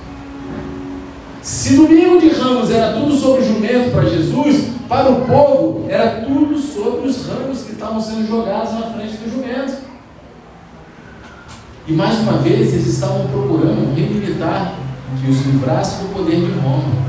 [1.41, 6.21] Se no domingo de ramos era tudo sobre jumento para Jesus, para o povo, era
[6.21, 9.73] tudo sobre os ramos que estavam sendo jogados na frente do jumento.
[11.85, 14.75] E mais uma vez, eles estavam procurando um rei militar,
[15.19, 17.00] que os livrasse do poder de Roma.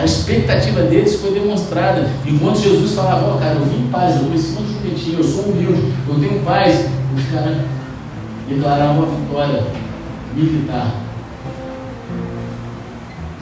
[0.00, 2.08] A expectativa deles foi demonstrada.
[2.26, 5.18] Enquanto Jesus falava, ó oh, cara, eu vim em paz, eu estou em cima do
[5.18, 7.58] eu sou humilde, eu tenho paz, os caras
[8.48, 9.62] declaravam a vitória
[10.34, 10.90] militar,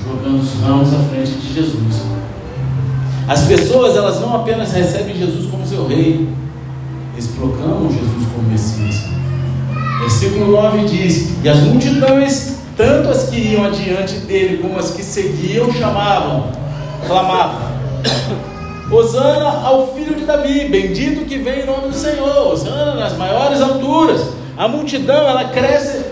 [0.03, 2.03] jogando os ramos à frente de Jesus.
[3.29, 6.29] As pessoas, elas não apenas recebem Jesus como seu rei,
[7.13, 9.05] eles proclamam Jesus como Messias.
[10.01, 15.03] Versículo 9 diz: E as multidões tanto as que iam adiante dele como as que
[15.03, 16.53] seguiam chamavam,
[17.07, 17.61] clamavam:
[18.91, 23.61] Hosana ao filho de Davi, bendito que vem em nome do Senhor, Hosana nas maiores
[23.61, 24.25] alturas.
[24.57, 26.05] A multidão ela cresce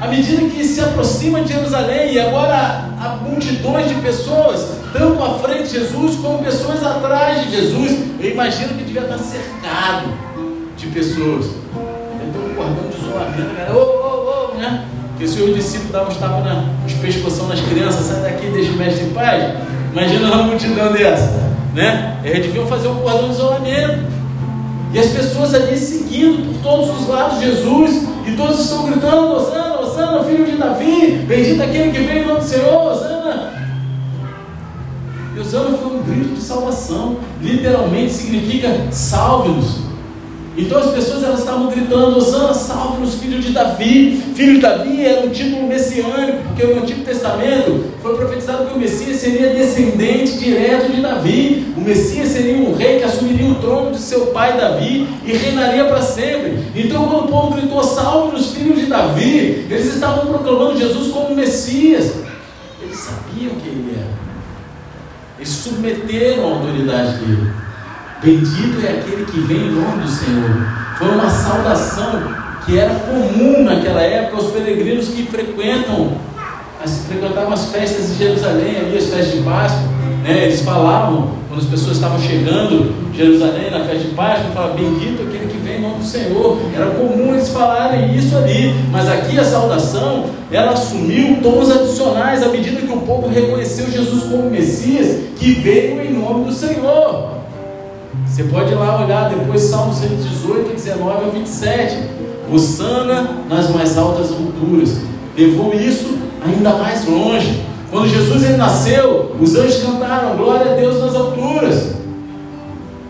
[0.00, 5.38] à medida que se aproxima de Jerusalém, e agora há multidões de pessoas, tanto à
[5.40, 7.98] frente de Jesus como pessoas atrás de Jesus.
[8.20, 10.12] Eu imagino que devia estar cercado
[10.76, 11.46] de pessoas.
[12.22, 14.84] Então, um cordão de isolamento, galera, ô, ô, ô, né?
[15.14, 16.44] Porque se o discípulo dava uns tapas
[16.84, 19.54] uns pescoção nas crianças, sai daqui, deixa o mestre em paz.
[19.92, 21.40] Imagina uma multidão dessa,
[21.72, 22.18] né?
[22.24, 24.12] Eles deviam fazer um cordão de isolamento.
[24.92, 29.80] E as pessoas ali seguindo por todos os lados Jesus, e todos estão gritando: Osana,
[29.80, 33.52] Osana, filho de Davi, bendito aquele que vem em nome do Senhor, Osana.
[35.36, 39.83] E Osana foi um grito de salvação, literalmente significa salve-nos.
[40.56, 44.22] Então as pessoas elas estavam gritando: Osana, salve-nos, filho de Davi.
[44.34, 48.78] Filho de Davi era um título messiânico, porque no Antigo Testamento foi profetizado que o
[48.78, 51.74] Messias seria descendente direto de Davi.
[51.76, 55.86] O Messias seria um rei que assumiria o trono de seu pai Davi e reinaria
[55.86, 56.58] para sempre.
[56.74, 62.14] Então, quando o povo gritou: Salve-nos, filho de Davi, eles estavam proclamando Jesus como Messias.
[62.80, 64.10] Eles sabiam quem ele era,
[65.38, 67.63] eles submeteram a autoridade dele.
[68.24, 70.66] Bendito é aquele que vem em nome do Senhor.
[70.96, 72.22] Foi uma saudação
[72.64, 76.12] que era comum naquela época aos peregrinos que frequentam,
[76.82, 79.82] as, frequentavam as festas de Jerusalém, ali as festas de Páscoa.
[80.22, 80.44] Né?
[80.44, 85.20] Eles falavam, quando as pessoas estavam chegando em Jerusalém na festa de Páscoa, falavam, bendito
[85.20, 86.58] é aquele que vem em nome do Senhor.
[86.74, 88.74] Era comum eles falarem isso ali.
[88.90, 94.22] Mas aqui a saudação, ela assumiu tons adicionais à medida que o povo reconheceu Jesus
[94.22, 97.43] como Messias, que veio em nome do Senhor.
[98.26, 101.98] Você pode ir lá olhar depois Salmo 118, 19 ao 27.
[102.52, 104.98] Osana nas mais altas alturas.
[105.36, 107.62] Levou isso ainda mais longe.
[107.90, 111.94] Quando Jesus ele nasceu, os anjos cantaram glória a Deus nas alturas.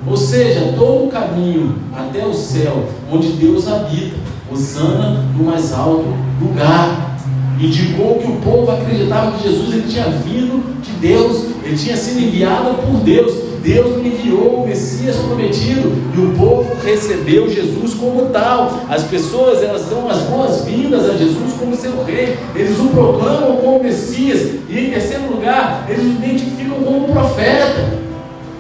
[0.07, 4.16] Ou seja, todo o caminho até o céu, onde Deus habita,
[4.53, 6.05] Osana no mais alto
[6.40, 7.16] lugar.
[7.59, 12.20] Indicou que o povo acreditava que Jesus ele tinha vindo de Deus, ele tinha sido
[12.20, 13.43] enviado por Deus.
[13.64, 18.81] Deus enviou o Messias prometido e o povo recebeu Jesus como tal.
[18.90, 23.83] As pessoas elas dão as boas-vindas a Jesus como seu rei, eles o proclamam como
[23.83, 28.05] Messias e em terceiro lugar, eles o identificam como profeta.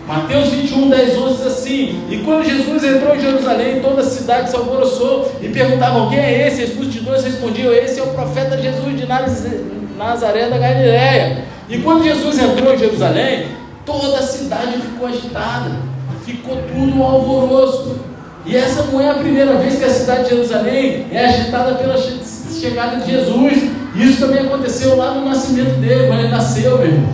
[0.08, 4.48] Mateus 21, 10, 11 diz assim: E quando Jesus entrou em Jerusalém, toda a cidade
[4.48, 6.64] se alvoroçou e perguntavam: Quem é esse?
[6.64, 9.06] Os multidões respondiam: Esse é o profeta Jesus de
[9.98, 11.44] Nazaré da Galiléia.
[11.68, 15.70] E quando Jesus entrou em Jerusalém, Toda a cidade ficou agitada,
[16.24, 17.96] ficou tudo um alvoroço.
[18.46, 21.96] E essa não é a primeira vez que a cidade de Jerusalém é agitada pela
[21.98, 23.70] chegada de Jesus.
[23.94, 27.12] Isso também aconteceu lá no nascimento dele, quando ele nasceu, meu irmão.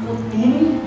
[0.00, 0.80] Ficou tudo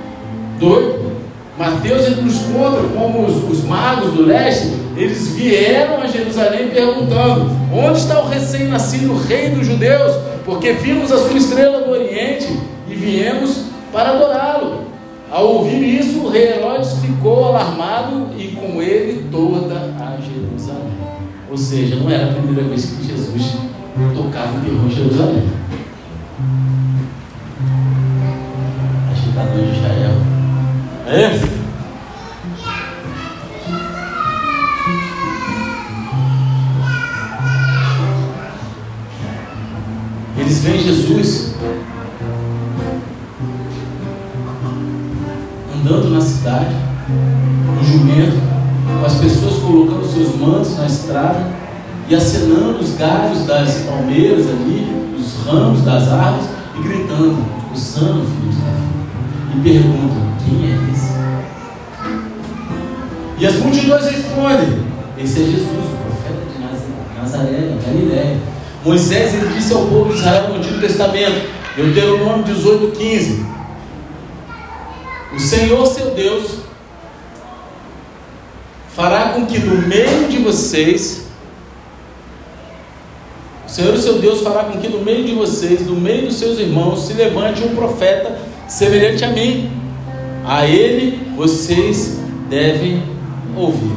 [0.60, 1.12] doido.
[1.58, 7.50] Mateus ele nos conta como os, os magos do leste, eles vieram a Jerusalém perguntando:
[7.74, 10.16] onde está o recém-nascido rei dos judeus?
[10.46, 12.48] Porque vimos a sua estrela do Oriente
[12.88, 14.92] e viemos para adorá-lo.
[15.30, 20.92] Ao ouvir isso, o rei Herodes ficou alarmado e com ele toda a Jerusalém.
[21.50, 23.56] Ou seja, não era a primeira vez que Jesus
[24.16, 25.44] tocava o terror em Jerusalém.
[29.12, 30.12] Agitador de Israel.
[31.08, 31.62] É?
[40.38, 41.51] Eles veem Jesus
[46.42, 46.76] cidade,
[47.08, 48.42] no jumento,
[49.00, 51.46] com as pessoas colocando seus mantos na estrada
[52.10, 56.50] e acenando os galhos das palmeiras ali, os ramos das árvores
[56.80, 57.38] e gritando,
[57.72, 58.82] Osana, filho de Davi.
[59.54, 61.12] E perguntam, quem é esse?
[63.38, 64.80] E as multidões respondem,
[65.20, 68.38] esse é Jesus, o profeta de Nazaré, Galiléia.
[68.84, 73.51] Moisés ele disse ao povo de Israel no Antigo Testamento, Deuteronômio 18, 15,
[75.34, 76.60] o Senhor seu Deus
[78.96, 81.22] fará com que no meio de vocês
[83.72, 86.60] O Senhor, seu Deus, fará com que no meio de vocês, no meio dos seus
[86.60, 89.72] irmãos, se levante um profeta semelhante a mim.
[90.46, 93.02] A ele vocês devem
[93.56, 93.96] ouvir.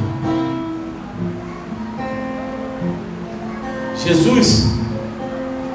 [4.01, 4.67] Jesus,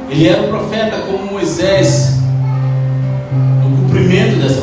[0.08, 2.14] ele era um profeta como Moisés,
[3.62, 4.62] no cumprimento dessa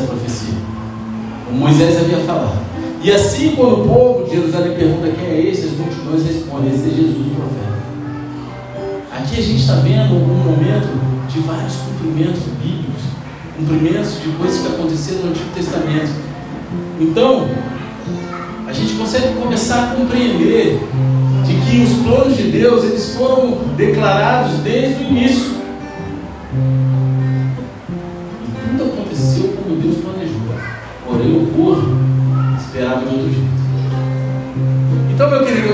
[3.00, 6.88] E assim, quando o povo de Jerusalém pergunta quem é esse, as multidões respondem: Esse
[6.88, 7.78] é Jesus, o profeta.
[9.12, 10.88] Aqui a gente está vendo um momento
[11.28, 13.02] de vários cumprimentos bíblicos,
[13.56, 16.10] cumprimentos de coisas que aconteceram no Antigo Testamento.
[17.00, 17.48] Então,
[18.66, 20.80] a gente consegue começar a compreender
[21.46, 25.57] de que os planos de Deus eles foram declarados desde o início.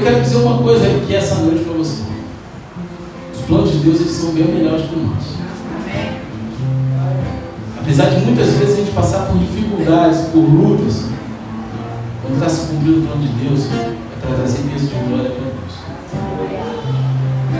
[0.04, 2.02] Quero dizer uma coisa aqui essa noite para você.
[3.32, 5.34] Os planos de Deus eles são bem melhores que nossos.
[7.80, 11.06] Apesar de muitas vezes a gente passar por dificuldades, por lutas,
[12.20, 15.44] quando está se cumprindo o plano de Deus, é para trazer peso de glória para
[15.44, 15.74] Deus.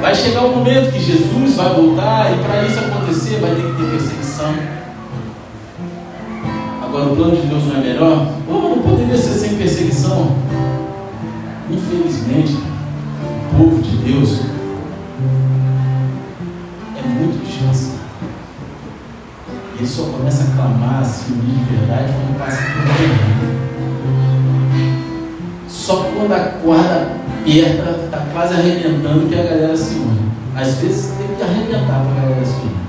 [0.03, 3.73] Vai chegar o momento que Jesus vai voltar e para isso acontecer vai ter que
[3.73, 4.55] ter perseguição.
[6.83, 8.29] Agora o plano de Deus não é melhor?
[8.47, 10.37] Como não poderia ser sem perseguição?
[11.71, 12.59] Infelizmente,
[13.23, 14.41] o povo de Deus
[16.97, 18.01] é muito descansado.
[19.77, 23.75] Ele só começa a clamar, a se unir de verdade quando passa por um
[25.69, 30.33] só quando a corda aperta, está quase arrebentando, que a galera se une.
[30.57, 32.84] Às vezes tem que arrebentar para a galera se unir.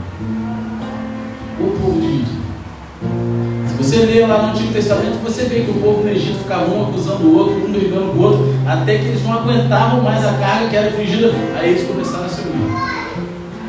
[3.95, 6.89] Você lê lá no Antigo Testamento, você vê que o povo no Egito ficava um
[6.89, 10.34] acusando o outro, um brigando com o outro, até que eles não aguentavam mais a
[10.34, 11.31] carga que era infligida.
[11.58, 12.75] Aí eles começaram a se unir.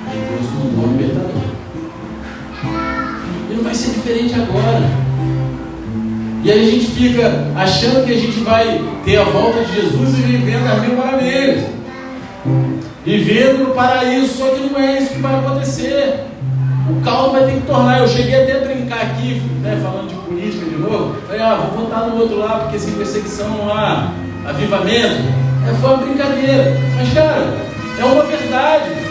[0.08, 1.42] Aí Deus mandou o libertador.
[3.50, 4.82] E não vai ser diferente agora.
[6.42, 10.18] E aí a gente fica achando que a gente vai ter a volta de Jesus
[10.18, 11.66] e vivendo as mil maravilhas.
[13.04, 16.26] Vivendo no paraíso, só que não é isso que vai acontecer.
[16.88, 18.00] O caldo vai ter que tornar.
[18.00, 21.16] Eu cheguei até a brincar aqui, né, falando de política de novo.
[21.26, 24.12] Falei, ah, vou votar no outro lado, porque sem perseguição não há
[24.46, 25.46] avivamento.
[25.68, 26.76] É, foi uma brincadeira.
[26.96, 27.56] Mas, cara,
[27.98, 29.06] é uma verdade.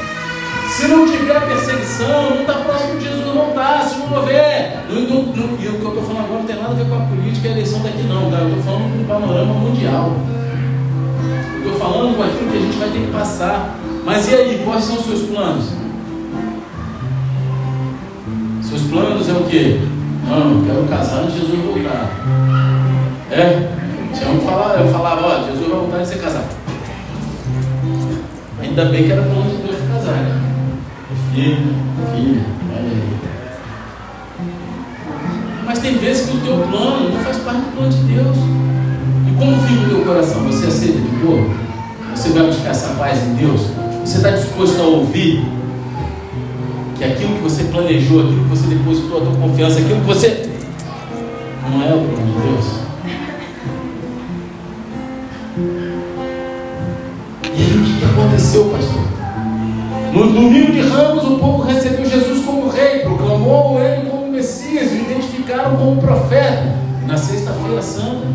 [0.69, 3.81] Se não tiver perseguição, não está próximo de Jesus, não está.
[3.81, 4.85] Se não houver.
[4.89, 7.47] e o que eu estou falando agora não tem nada a ver com a política
[7.47, 8.31] e a eleição daqui, não.
[8.31, 8.37] Tá?
[8.37, 10.13] Eu estou falando com um panorama mundial.
[11.55, 13.75] Eu estou falando com aquilo que a gente vai ter que passar.
[14.05, 15.84] Mas e aí, quais são os seus planos?
[18.75, 19.79] Seus planos é o quê?
[20.27, 22.11] Não, eu quero casar antes de Jesus voltar.
[23.31, 23.69] É?
[24.13, 26.43] Tinha um que falava, eu falava, ó, Jesus vai voltar e você casar.
[28.61, 30.41] Ainda bem que era plano de Deus de casar, né?
[31.33, 31.73] filho,
[32.13, 33.17] filha, olha aí.
[35.65, 38.37] Mas tem vezes que o teu plano não faz parte do plano de Deus.
[39.25, 40.43] E como fica o teu coração?
[40.47, 41.49] Você aceita de boa?
[42.13, 43.61] Você vai buscar essa paz em Deus?
[44.03, 45.45] Você está disposto a ouvir
[46.95, 50.49] que aquilo que você planejou, aquilo que você depositou a tua confiança, aquilo que você
[51.69, 52.65] não é o plano de Deus?
[57.53, 59.01] E aí o que, aconteceu, pastor?
[60.13, 64.95] No domingo de Ramos, o povo recebeu Jesus como rei, proclamou ele como Messias, o
[64.95, 66.85] identificaram como profeta.
[67.05, 68.25] Na sexta-feira santa,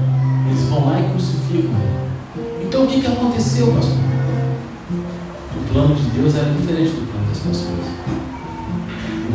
[0.48, 2.64] eles vão lá e crucificam ele.
[2.66, 3.96] Então o que, que aconteceu, pastor?
[5.56, 8.19] O plano de Deus era diferente do plano das pessoas.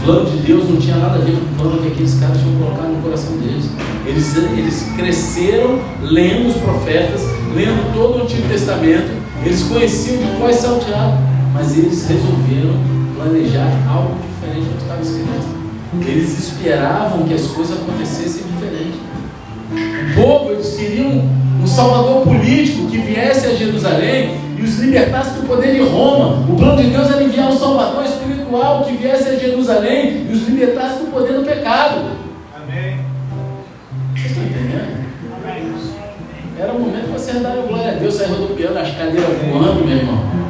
[0.05, 2.37] O plano de Deus não tinha nada a ver com o plano que aqueles caras
[2.37, 3.65] tinham colocado no coração deles.
[4.05, 7.21] Eles, eles cresceram lendo os profetas,
[7.55, 9.11] lendo todo o Antigo Testamento,
[9.43, 12.77] eles conheciam de quais salteavam mas eles resolveram
[13.15, 16.05] planejar algo diferente do que estava escrito.
[16.05, 18.99] Eles esperavam que as coisas acontecessem diferente.
[20.11, 21.23] O povo, eles queriam
[21.63, 26.45] um salvador político que viesse a Jerusalém e os libertasse do poder de Roma.
[26.49, 28.24] O plano de Deus era enviar um salvador espiritual
[28.85, 32.11] que viesse a Jerusalém e os libertasse do poder do pecado.
[32.55, 32.99] Amém.
[34.13, 35.05] Vocês estão entendendo?
[35.43, 35.73] Amém.
[36.59, 39.97] Era o momento para você dar glória a Deus, sair rodopiando as cadeiras voando, meu
[39.97, 40.45] irmão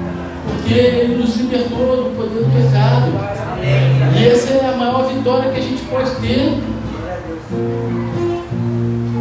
[0.66, 3.12] porque Ele nos libertou do poder do pecado.
[4.18, 6.58] E essa é a maior vitória que a gente pode ter.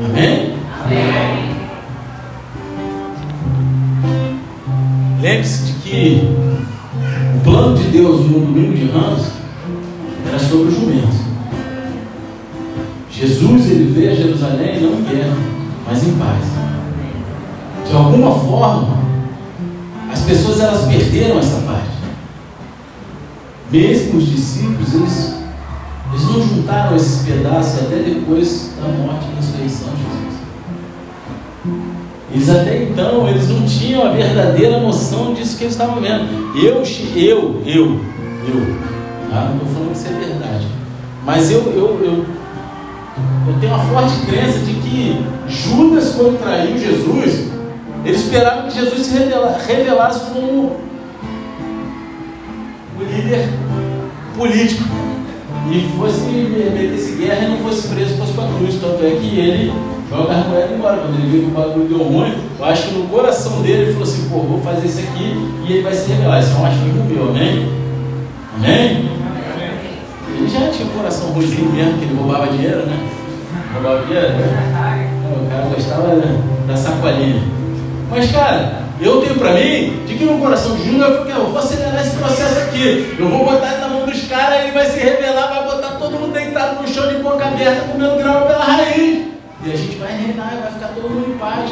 [0.07, 0.55] Amém?
[0.85, 1.55] Amém.
[5.21, 6.44] Lembre-se de que
[7.45, 9.27] plano de Deus no domingo de Ramos
[10.27, 11.25] era sobre o jumento.
[13.11, 15.37] Jesus ele veio a Jerusalém não em guerra,
[15.87, 16.45] mas em paz.
[17.87, 18.99] De alguma forma,
[20.11, 21.95] as pessoas elas perderam essa parte.
[23.71, 25.35] mesmo os discípulos, eles,
[26.11, 30.04] eles não juntaram esses pedaços até depois da morte e ressurreição de.
[32.35, 36.27] Eles até então, eles não tinham a verdadeira noção disso que eles estavam vendo.
[36.57, 36.83] Eu,
[37.15, 38.01] eu, eu,
[38.45, 38.77] eu,
[39.31, 39.51] tá?
[39.51, 40.67] não estou falando que isso é verdade,
[41.25, 42.27] mas eu, eu, eu,
[43.47, 47.51] eu tenho uma forte crença de que Judas, quando traiu Jesus,
[48.05, 50.77] ele esperava que Jesus se revelasse como
[52.99, 53.49] o líder
[54.37, 54.83] político
[55.71, 58.75] e fosse metesse guerra e não fosse preso, fosse para a cruz.
[58.81, 59.73] Tanto é que ele
[60.15, 60.97] joga a moeda embora.
[60.99, 63.93] Quando ele viu que o bagulho deu ruim, eu acho que no coração dele ele
[63.93, 66.41] falou assim: pô, vou fazer isso aqui e ele vai se revelar.
[66.41, 67.69] Isso é um achismo meu, amém?
[68.57, 69.11] Amém?
[70.37, 72.99] Ele já tinha um coração ruimzinho mesmo, que ele roubava dinheiro, né?
[73.75, 74.29] Roubava dinheiro?
[74.29, 76.23] O cara gostava
[76.67, 77.43] da sacolinha.
[78.11, 81.59] Mas, cara, eu tenho para mim de que no coração de Júnior eu, eu vou
[81.59, 83.17] acelerar esse processo aqui.
[83.19, 86.19] Eu vou botar ele na mão dos caras, ele vai se revelar, vai botar todo
[86.19, 89.24] mundo deitado no chão de boca aberta, comendo grama pela raiz.
[89.65, 91.71] E a gente vai reinar, vai ficar todo mundo em paz.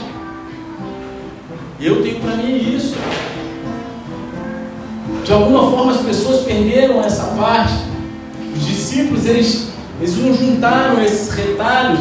[1.80, 2.97] Eu tenho para mim isso.
[5.24, 7.74] De alguma forma as pessoas perderam essa parte.
[8.55, 9.68] Os discípulos, eles,
[10.01, 12.01] eles não juntaram esses retalhos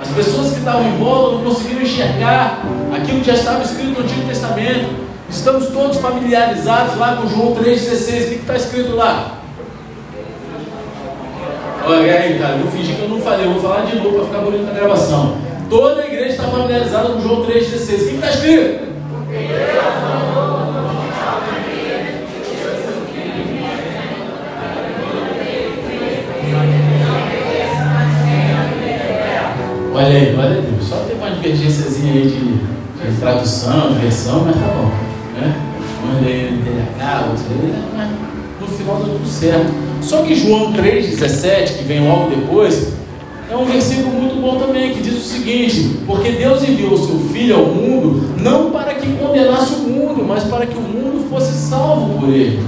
[0.00, 4.00] as pessoas que estavam em volta não conseguiram enxergar aquilo que já estava escrito no
[4.00, 4.88] Antigo Testamento.
[5.28, 8.24] Estamos todos familiarizados lá com João 3,16.
[8.24, 9.39] O que está escrito lá?
[11.90, 14.14] Olha aí, cara, eu vou fingir que eu não falei, eu vou falar de novo
[14.14, 15.38] para ficar bonito na gravação.
[15.68, 17.48] Toda a igreja está familiarizada com João 3,16.
[17.50, 18.90] O que está escrito?
[29.92, 30.88] Olha aí, glória a Deus.
[30.88, 34.92] Só tem uma divergênciazinha aí de, de tradução, de versão, mas tá bom.
[35.40, 35.56] Né?
[36.04, 38.10] Um aí no TDH, outro aí, mas
[38.60, 39.89] no final deu tudo certo.
[40.02, 42.92] Só que João 3,17, que vem logo depois,
[43.50, 47.18] é um versículo muito bom também, que diz o seguinte: Porque Deus enviou o seu
[47.32, 51.52] Filho ao mundo, não para que condenasse o mundo, mas para que o mundo fosse
[51.52, 52.62] salvo por ele.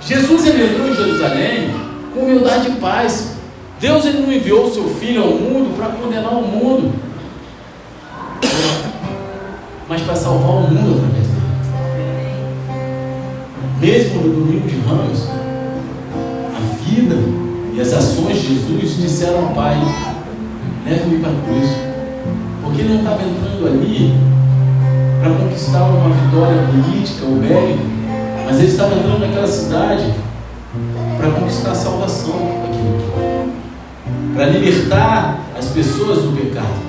[0.00, 1.70] Jesus ele entrou em Jerusalém
[2.14, 3.36] com humildade e paz,
[3.78, 6.92] Deus ele não enviou o seu filho ao mundo para condenar o mundo,
[9.88, 11.27] mas para salvar o mundo através.
[13.80, 15.28] Mesmo no domingo de Ramos,
[16.56, 17.14] a vida
[17.74, 19.76] e as ações de Jesus disseram ao Pai:
[20.84, 21.70] leve-me para a cruz,
[22.62, 24.14] porque ele não estava entrando ali
[25.20, 27.84] para conquistar uma vitória política ou bélica,
[28.46, 30.12] mas ele estava entrando naquela cidade
[31.16, 32.88] para conquistar a salvação daquele
[34.34, 36.80] para libertar as pessoas do pecado,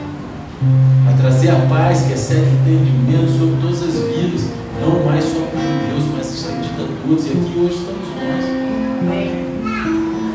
[1.03, 4.49] para trazer a paz que excede o entendimento sobre todas as vidas,
[4.82, 7.25] não mais só para Deus, mas estendida a todos.
[7.25, 8.45] E aqui hoje estamos nós.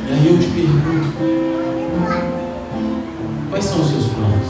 [0.06, 1.08] E aí eu te pergunto:
[3.50, 4.48] quais são os seus planos?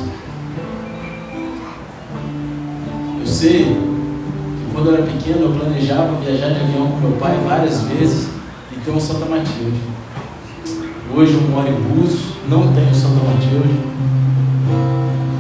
[3.21, 7.39] Eu sei que quando eu era pequeno eu planejava viajar de avião com meu pai
[7.47, 8.29] várias vezes
[8.73, 9.81] e ter um Santa Matilde.
[11.17, 13.79] Hoje eu moro em Búzios, não tenho Santa Matilde,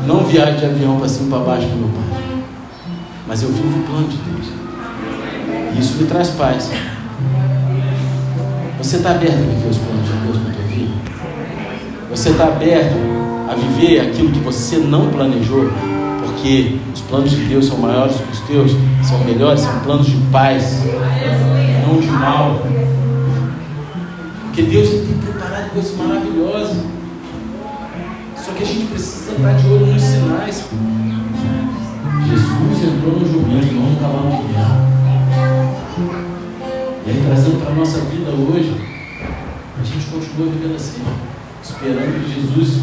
[0.06, 2.23] não viajo de avião para cima e para baixo com meu pai,
[3.34, 4.46] mas eu vivo o plano de Deus.
[5.74, 6.70] E isso me traz paz.
[8.78, 10.92] Você está aberto a viver os planos de Deus na tua vida?
[12.10, 12.94] Você está aberto
[13.50, 15.68] a viver aquilo que você não planejou?
[16.24, 18.70] Porque os planos de Deus são maiores que os teus,
[19.02, 20.84] são melhores, são planos de paz,
[21.88, 22.62] não de mal.
[24.44, 26.76] Porque Deus tem preparado coisas maravilosas.
[28.36, 30.64] Só que a gente precisa estar de olho nos sinais.
[33.04, 34.80] Entrou no jumento, não no cavalo de guerra.
[37.04, 38.80] E aí, trazendo para a nossa vida hoje,
[39.78, 41.02] a gente continua vivendo assim,
[41.62, 42.80] esperando que Jesus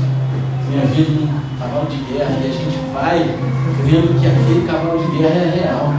[0.69, 3.35] tenha vindo num cavalo de guerra e a gente vai
[3.81, 5.93] crendo que aquele cavalo de guerra é real.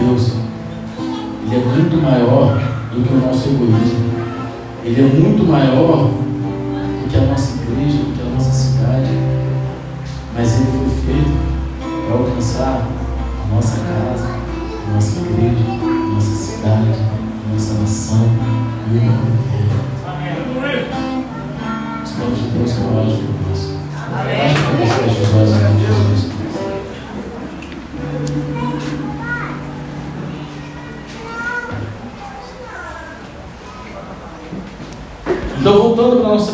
[0.00, 0.32] Deus,
[1.46, 2.58] Ele é muito maior
[2.92, 4.10] do que o nosso egoísmo.
[4.82, 6.19] Ele é muito maior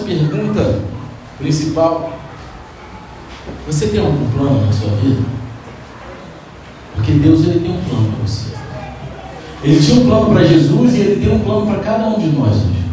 [0.07, 0.81] pergunta
[1.39, 2.13] principal,
[3.67, 5.23] Você tem algum plano na sua vida?
[6.95, 8.53] Porque Deus ele tem um plano para você.
[9.63, 12.29] Ele tinha um plano para Jesus e ele tem um plano para cada um de
[12.29, 12.85] nós hoje.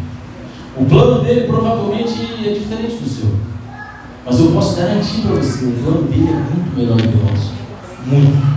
[0.76, 3.30] O plano dele provavelmente é diferente do seu.
[4.26, 7.30] Mas eu posso garantir para você, o plano dele é muito melhor do que o
[7.30, 7.52] nosso.
[8.06, 8.54] Muito.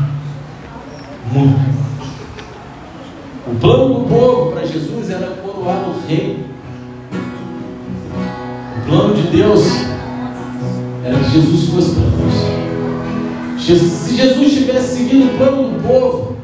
[1.32, 1.78] Muito.
[3.48, 6.47] O plano do povo para Jesus era coroar o rei.
[8.88, 9.66] O plano de Deus
[11.04, 13.60] era que Jesus fosse para nós.
[13.60, 16.38] Se Jesus tivesse seguido o plano do povo,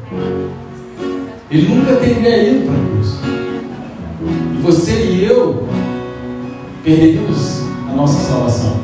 [1.50, 3.14] ele nunca teria ido para a cruz.
[4.54, 5.66] E você e eu
[6.84, 8.76] perderíamos a nossa salvação.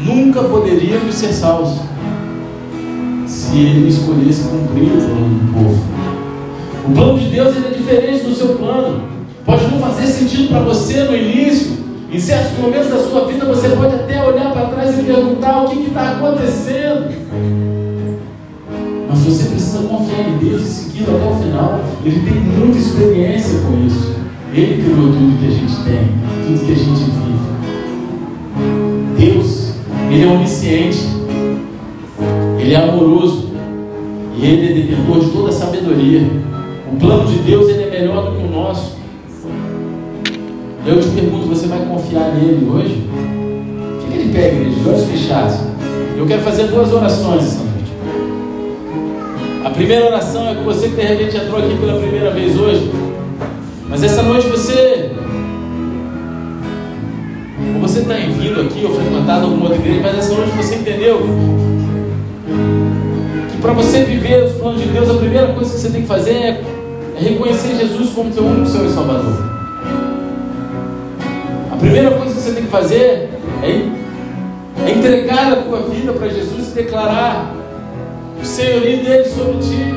[0.00, 1.76] Nunca poderíamos ser salvos
[3.26, 5.84] se ele escolhesse cumprir o plano do povo.
[6.86, 9.02] O plano de Deus é diferente do seu plano.
[9.44, 11.81] Pode não fazer sentido para você no início.
[12.12, 15.70] Em certos momentos da sua vida você pode até olhar para trás e perguntar o
[15.70, 17.10] que está acontecendo.
[19.08, 21.80] Mas você precisa confiar em Deus e segui-lo até o final.
[22.04, 24.14] Ele tem muita experiência com isso.
[24.52, 26.08] Ele criou tudo que a gente tem,
[26.44, 27.32] tudo que a gente vive.
[29.16, 29.72] Deus,
[30.10, 31.08] Ele é onisciente,
[32.60, 33.52] Ele é amoroso
[34.36, 36.30] e Ele é detentor de toda a sabedoria.
[36.92, 38.91] O plano de Deus ele é melhor do que o nosso.
[40.84, 43.08] Eu te pergunto, você vai confiar nele hoje?
[44.04, 45.54] Fica de pé, igreja, de olhos fechados.
[46.16, 47.92] Eu quero fazer duas orações essa noite.
[49.64, 52.90] A primeira oração é com você que de repente entrou aqui pela primeira vez hoje.
[53.88, 55.12] Mas essa noite você.
[57.74, 61.20] Ou você está vindo aqui ou frequentado alguma outra igreja, mas essa noite você entendeu
[63.52, 66.08] que para você viver os planos de Deus, a primeira coisa que você tem que
[66.08, 66.62] fazer é
[67.20, 69.51] reconhecer Jesus como seu único Senhor e Salvador.
[71.92, 73.28] A primeira coisa que você tem que fazer
[73.62, 77.54] é, é entregar a tua vida para Jesus e declarar
[78.40, 79.94] o senhorio dele sobre ti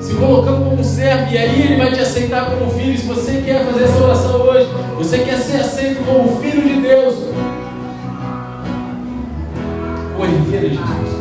[0.00, 2.98] se colocando como servo, e aí ele vai te aceitar como filho.
[2.98, 4.66] Se você quer fazer essa oração hoje,
[4.96, 7.14] você quer ser aceito como filho de Deus,
[10.16, 11.16] corriqueira Jesus.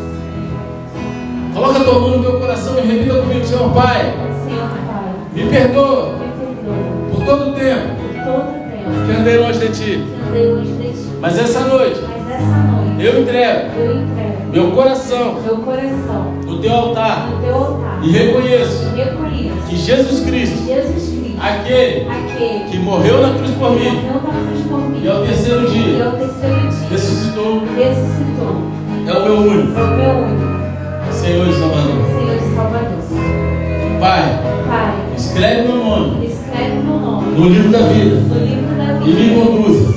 [1.54, 4.12] Coloca a tua mão no teu coração e repita comigo, Senhor Pai.
[4.44, 8.65] Senhor Pai, Me perdoa me perdoa por todo o tempo por todo o tempo
[9.06, 10.04] que andei longe de ti.
[11.22, 12.00] Mas essa noite
[13.00, 15.36] eu entrego eu entrego meu coração
[16.46, 17.28] no teu altar
[18.02, 18.86] e reconheço
[19.68, 20.64] que Jesus Cristo,
[21.42, 22.08] aquele
[22.72, 24.02] que morreu na cruz por mim
[25.04, 28.56] e ao terceiro dia ao terceiro dia ressuscitou, ressuscitou.
[29.08, 30.56] é o meu único É o meu único
[31.12, 32.06] Senhor e Salvador.
[32.06, 34.00] Senhor Salvador.
[34.00, 38.65] Pai, Pai, escreve meu nome escreve meu nome no livro da vida
[39.06, 39.94] e me conduza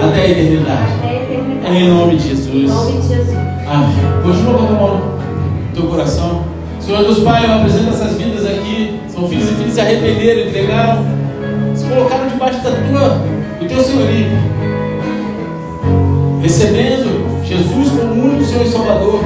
[0.00, 0.92] até a eternidade.
[0.98, 1.76] até a eternidade.
[1.76, 2.70] Em nome de Em Jesus.
[2.70, 3.36] nome de Jesus.
[3.68, 4.22] Amém.
[4.22, 6.44] Continua com a mão no teu coração.
[6.80, 9.00] Senhor Deus Pai, eu apresento essas vidas aqui.
[9.08, 11.04] São filhos e filhas que se arrependeram, entregaram,
[11.74, 13.08] se colocaram debaixo da tua,
[13.58, 14.28] do teu senhorio.
[16.42, 19.20] Recebendo Jesus como único Senhor e Salvador.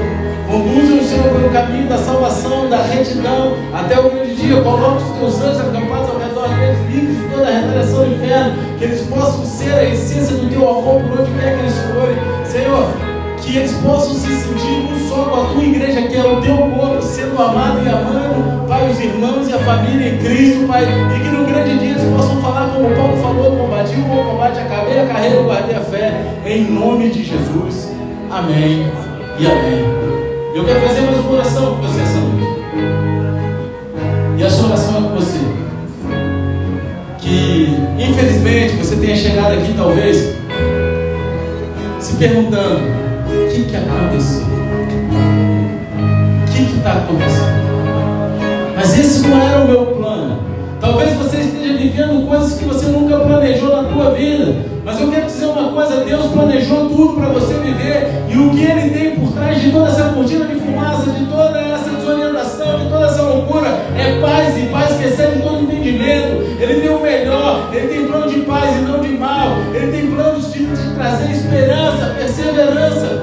[0.51, 4.61] Conduzem o Senhor pelo caminho da salvação, da retidão, até o grande dia.
[4.63, 5.90] Coloca os teus anjos redor deles,
[6.91, 10.69] livres de toda a retaliação do inferno, que eles possam ser a essência do teu
[10.69, 12.17] amor por onde quer que eles forem.
[12.45, 12.89] Senhor,
[13.41, 16.57] que eles possam se sentir um só com a tua igreja, que é o teu
[16.57, 21.21] corpo, sendo amado e amando, Pai, os irmãos e a família em Cristo, Pai, e
[21.21, 25.01] que no grande dia eles possam falar como Paulo falou: combati o bom combate, acabei
[25.01, 26.13] a carreira, guardei a fé,
[26.47, 27.91] em nome de Jesus.
[28.31, 28.87] Amém
[29.39, 29.85] e amém.
[30.55, 32.61] Eu quero fazer mais uma oração com você essa noite.
[34.39, 35.40] E a sua oração é com você.
[38.01, 40.35] Infelizmente você tenha chegado aqui talvez
[41.99, 42.81] se perguntando
[43.27, 44.47] o que, que aconteceu?
[46.41, 47.61] O que está acontecendo?
[48.75, 50.41] Mas esse não era o meu plano.
[50.81, 54.65] Talvez você esteja vivendo coisas que você nunca planejou na tua vida.
[54.83, 58.25] Mas eu quero dizer uma coisa: Deus planejou tudo para você viver.
[58.31, 61.61] E o que Ele tem por trás de toda essa cortina de fumaça, de toda
[61.61, 65.40] essa desorientação, de toda essa loucura, é paz e paz que excede.
[66.71, 69.57] Ele tem o melhor, Ele tem plano de paz e não de mal.
[69.75, 73.23] Ele tem planos de trazer esperança, perseverança.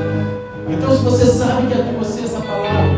[0.67, 2.91] Então, se você sabe que é com você essa palavra,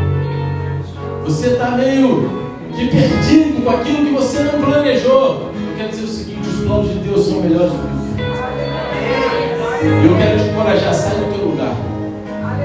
[1.24, 5.52] você está meio que perdido com aquilo que você não planejou.
[5.54, 8.00] Eu quero dizer o seguinte: os planos de Deus são melhores do que os
[10.06, 11.76] eu quero te encorajar, sai do teu lugar.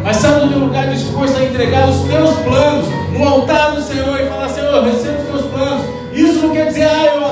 [0.02, 4.18] Mas sai do teu lugar disposto a entregar os teus planos no altar do Senhor
[4.18, 5.84] e falar, Senhor, receba os teus planos.
[6.14, 7.23] Isso não quer dizer, ah, eu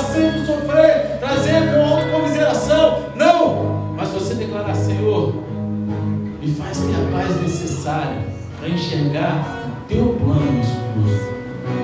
[6.91, 8.18] a paz necessária
[8.59, 11.33] para enxergar o teu plano escuro.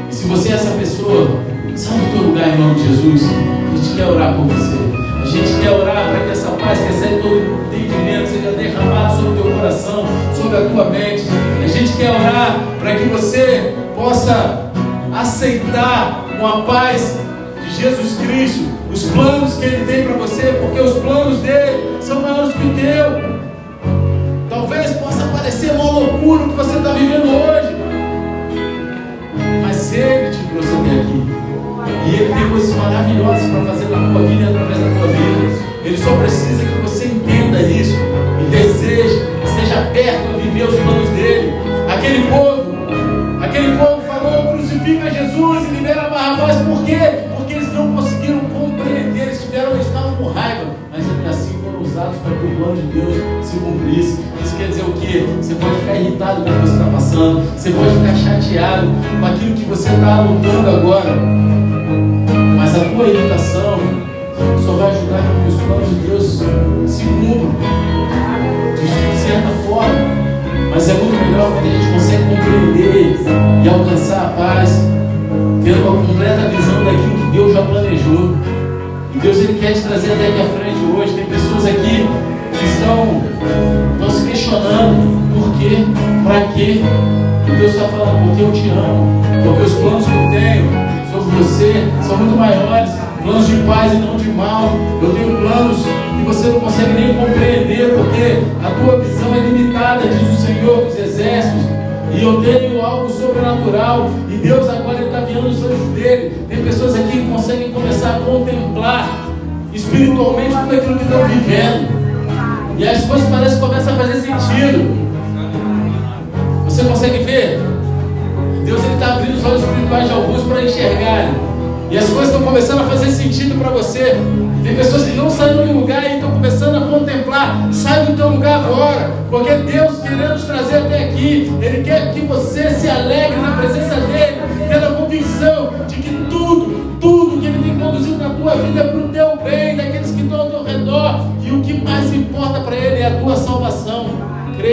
[0.09, 1.28] E se você é essa pessoa,
[1.76, 3.22] sai do teu lugar em nome de Jesus.
[3.24, 4.76] A gente quer orar por você.
[5.22, 9.30] A gente quer orar para que essa paz que recebe todo entendimento seja derramada sobre
[9.30, 11.24] o teu coração, sobre a tua mente.
[11.62, 14.70] A gente quer orar para que você possa
[15.14, 17.18] aceitar com a paz
[17.62, 21.78] de Jesus Cristo os planos que Ele tem para você, porque os planos dele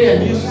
[0.06, 0.46] creia nisso,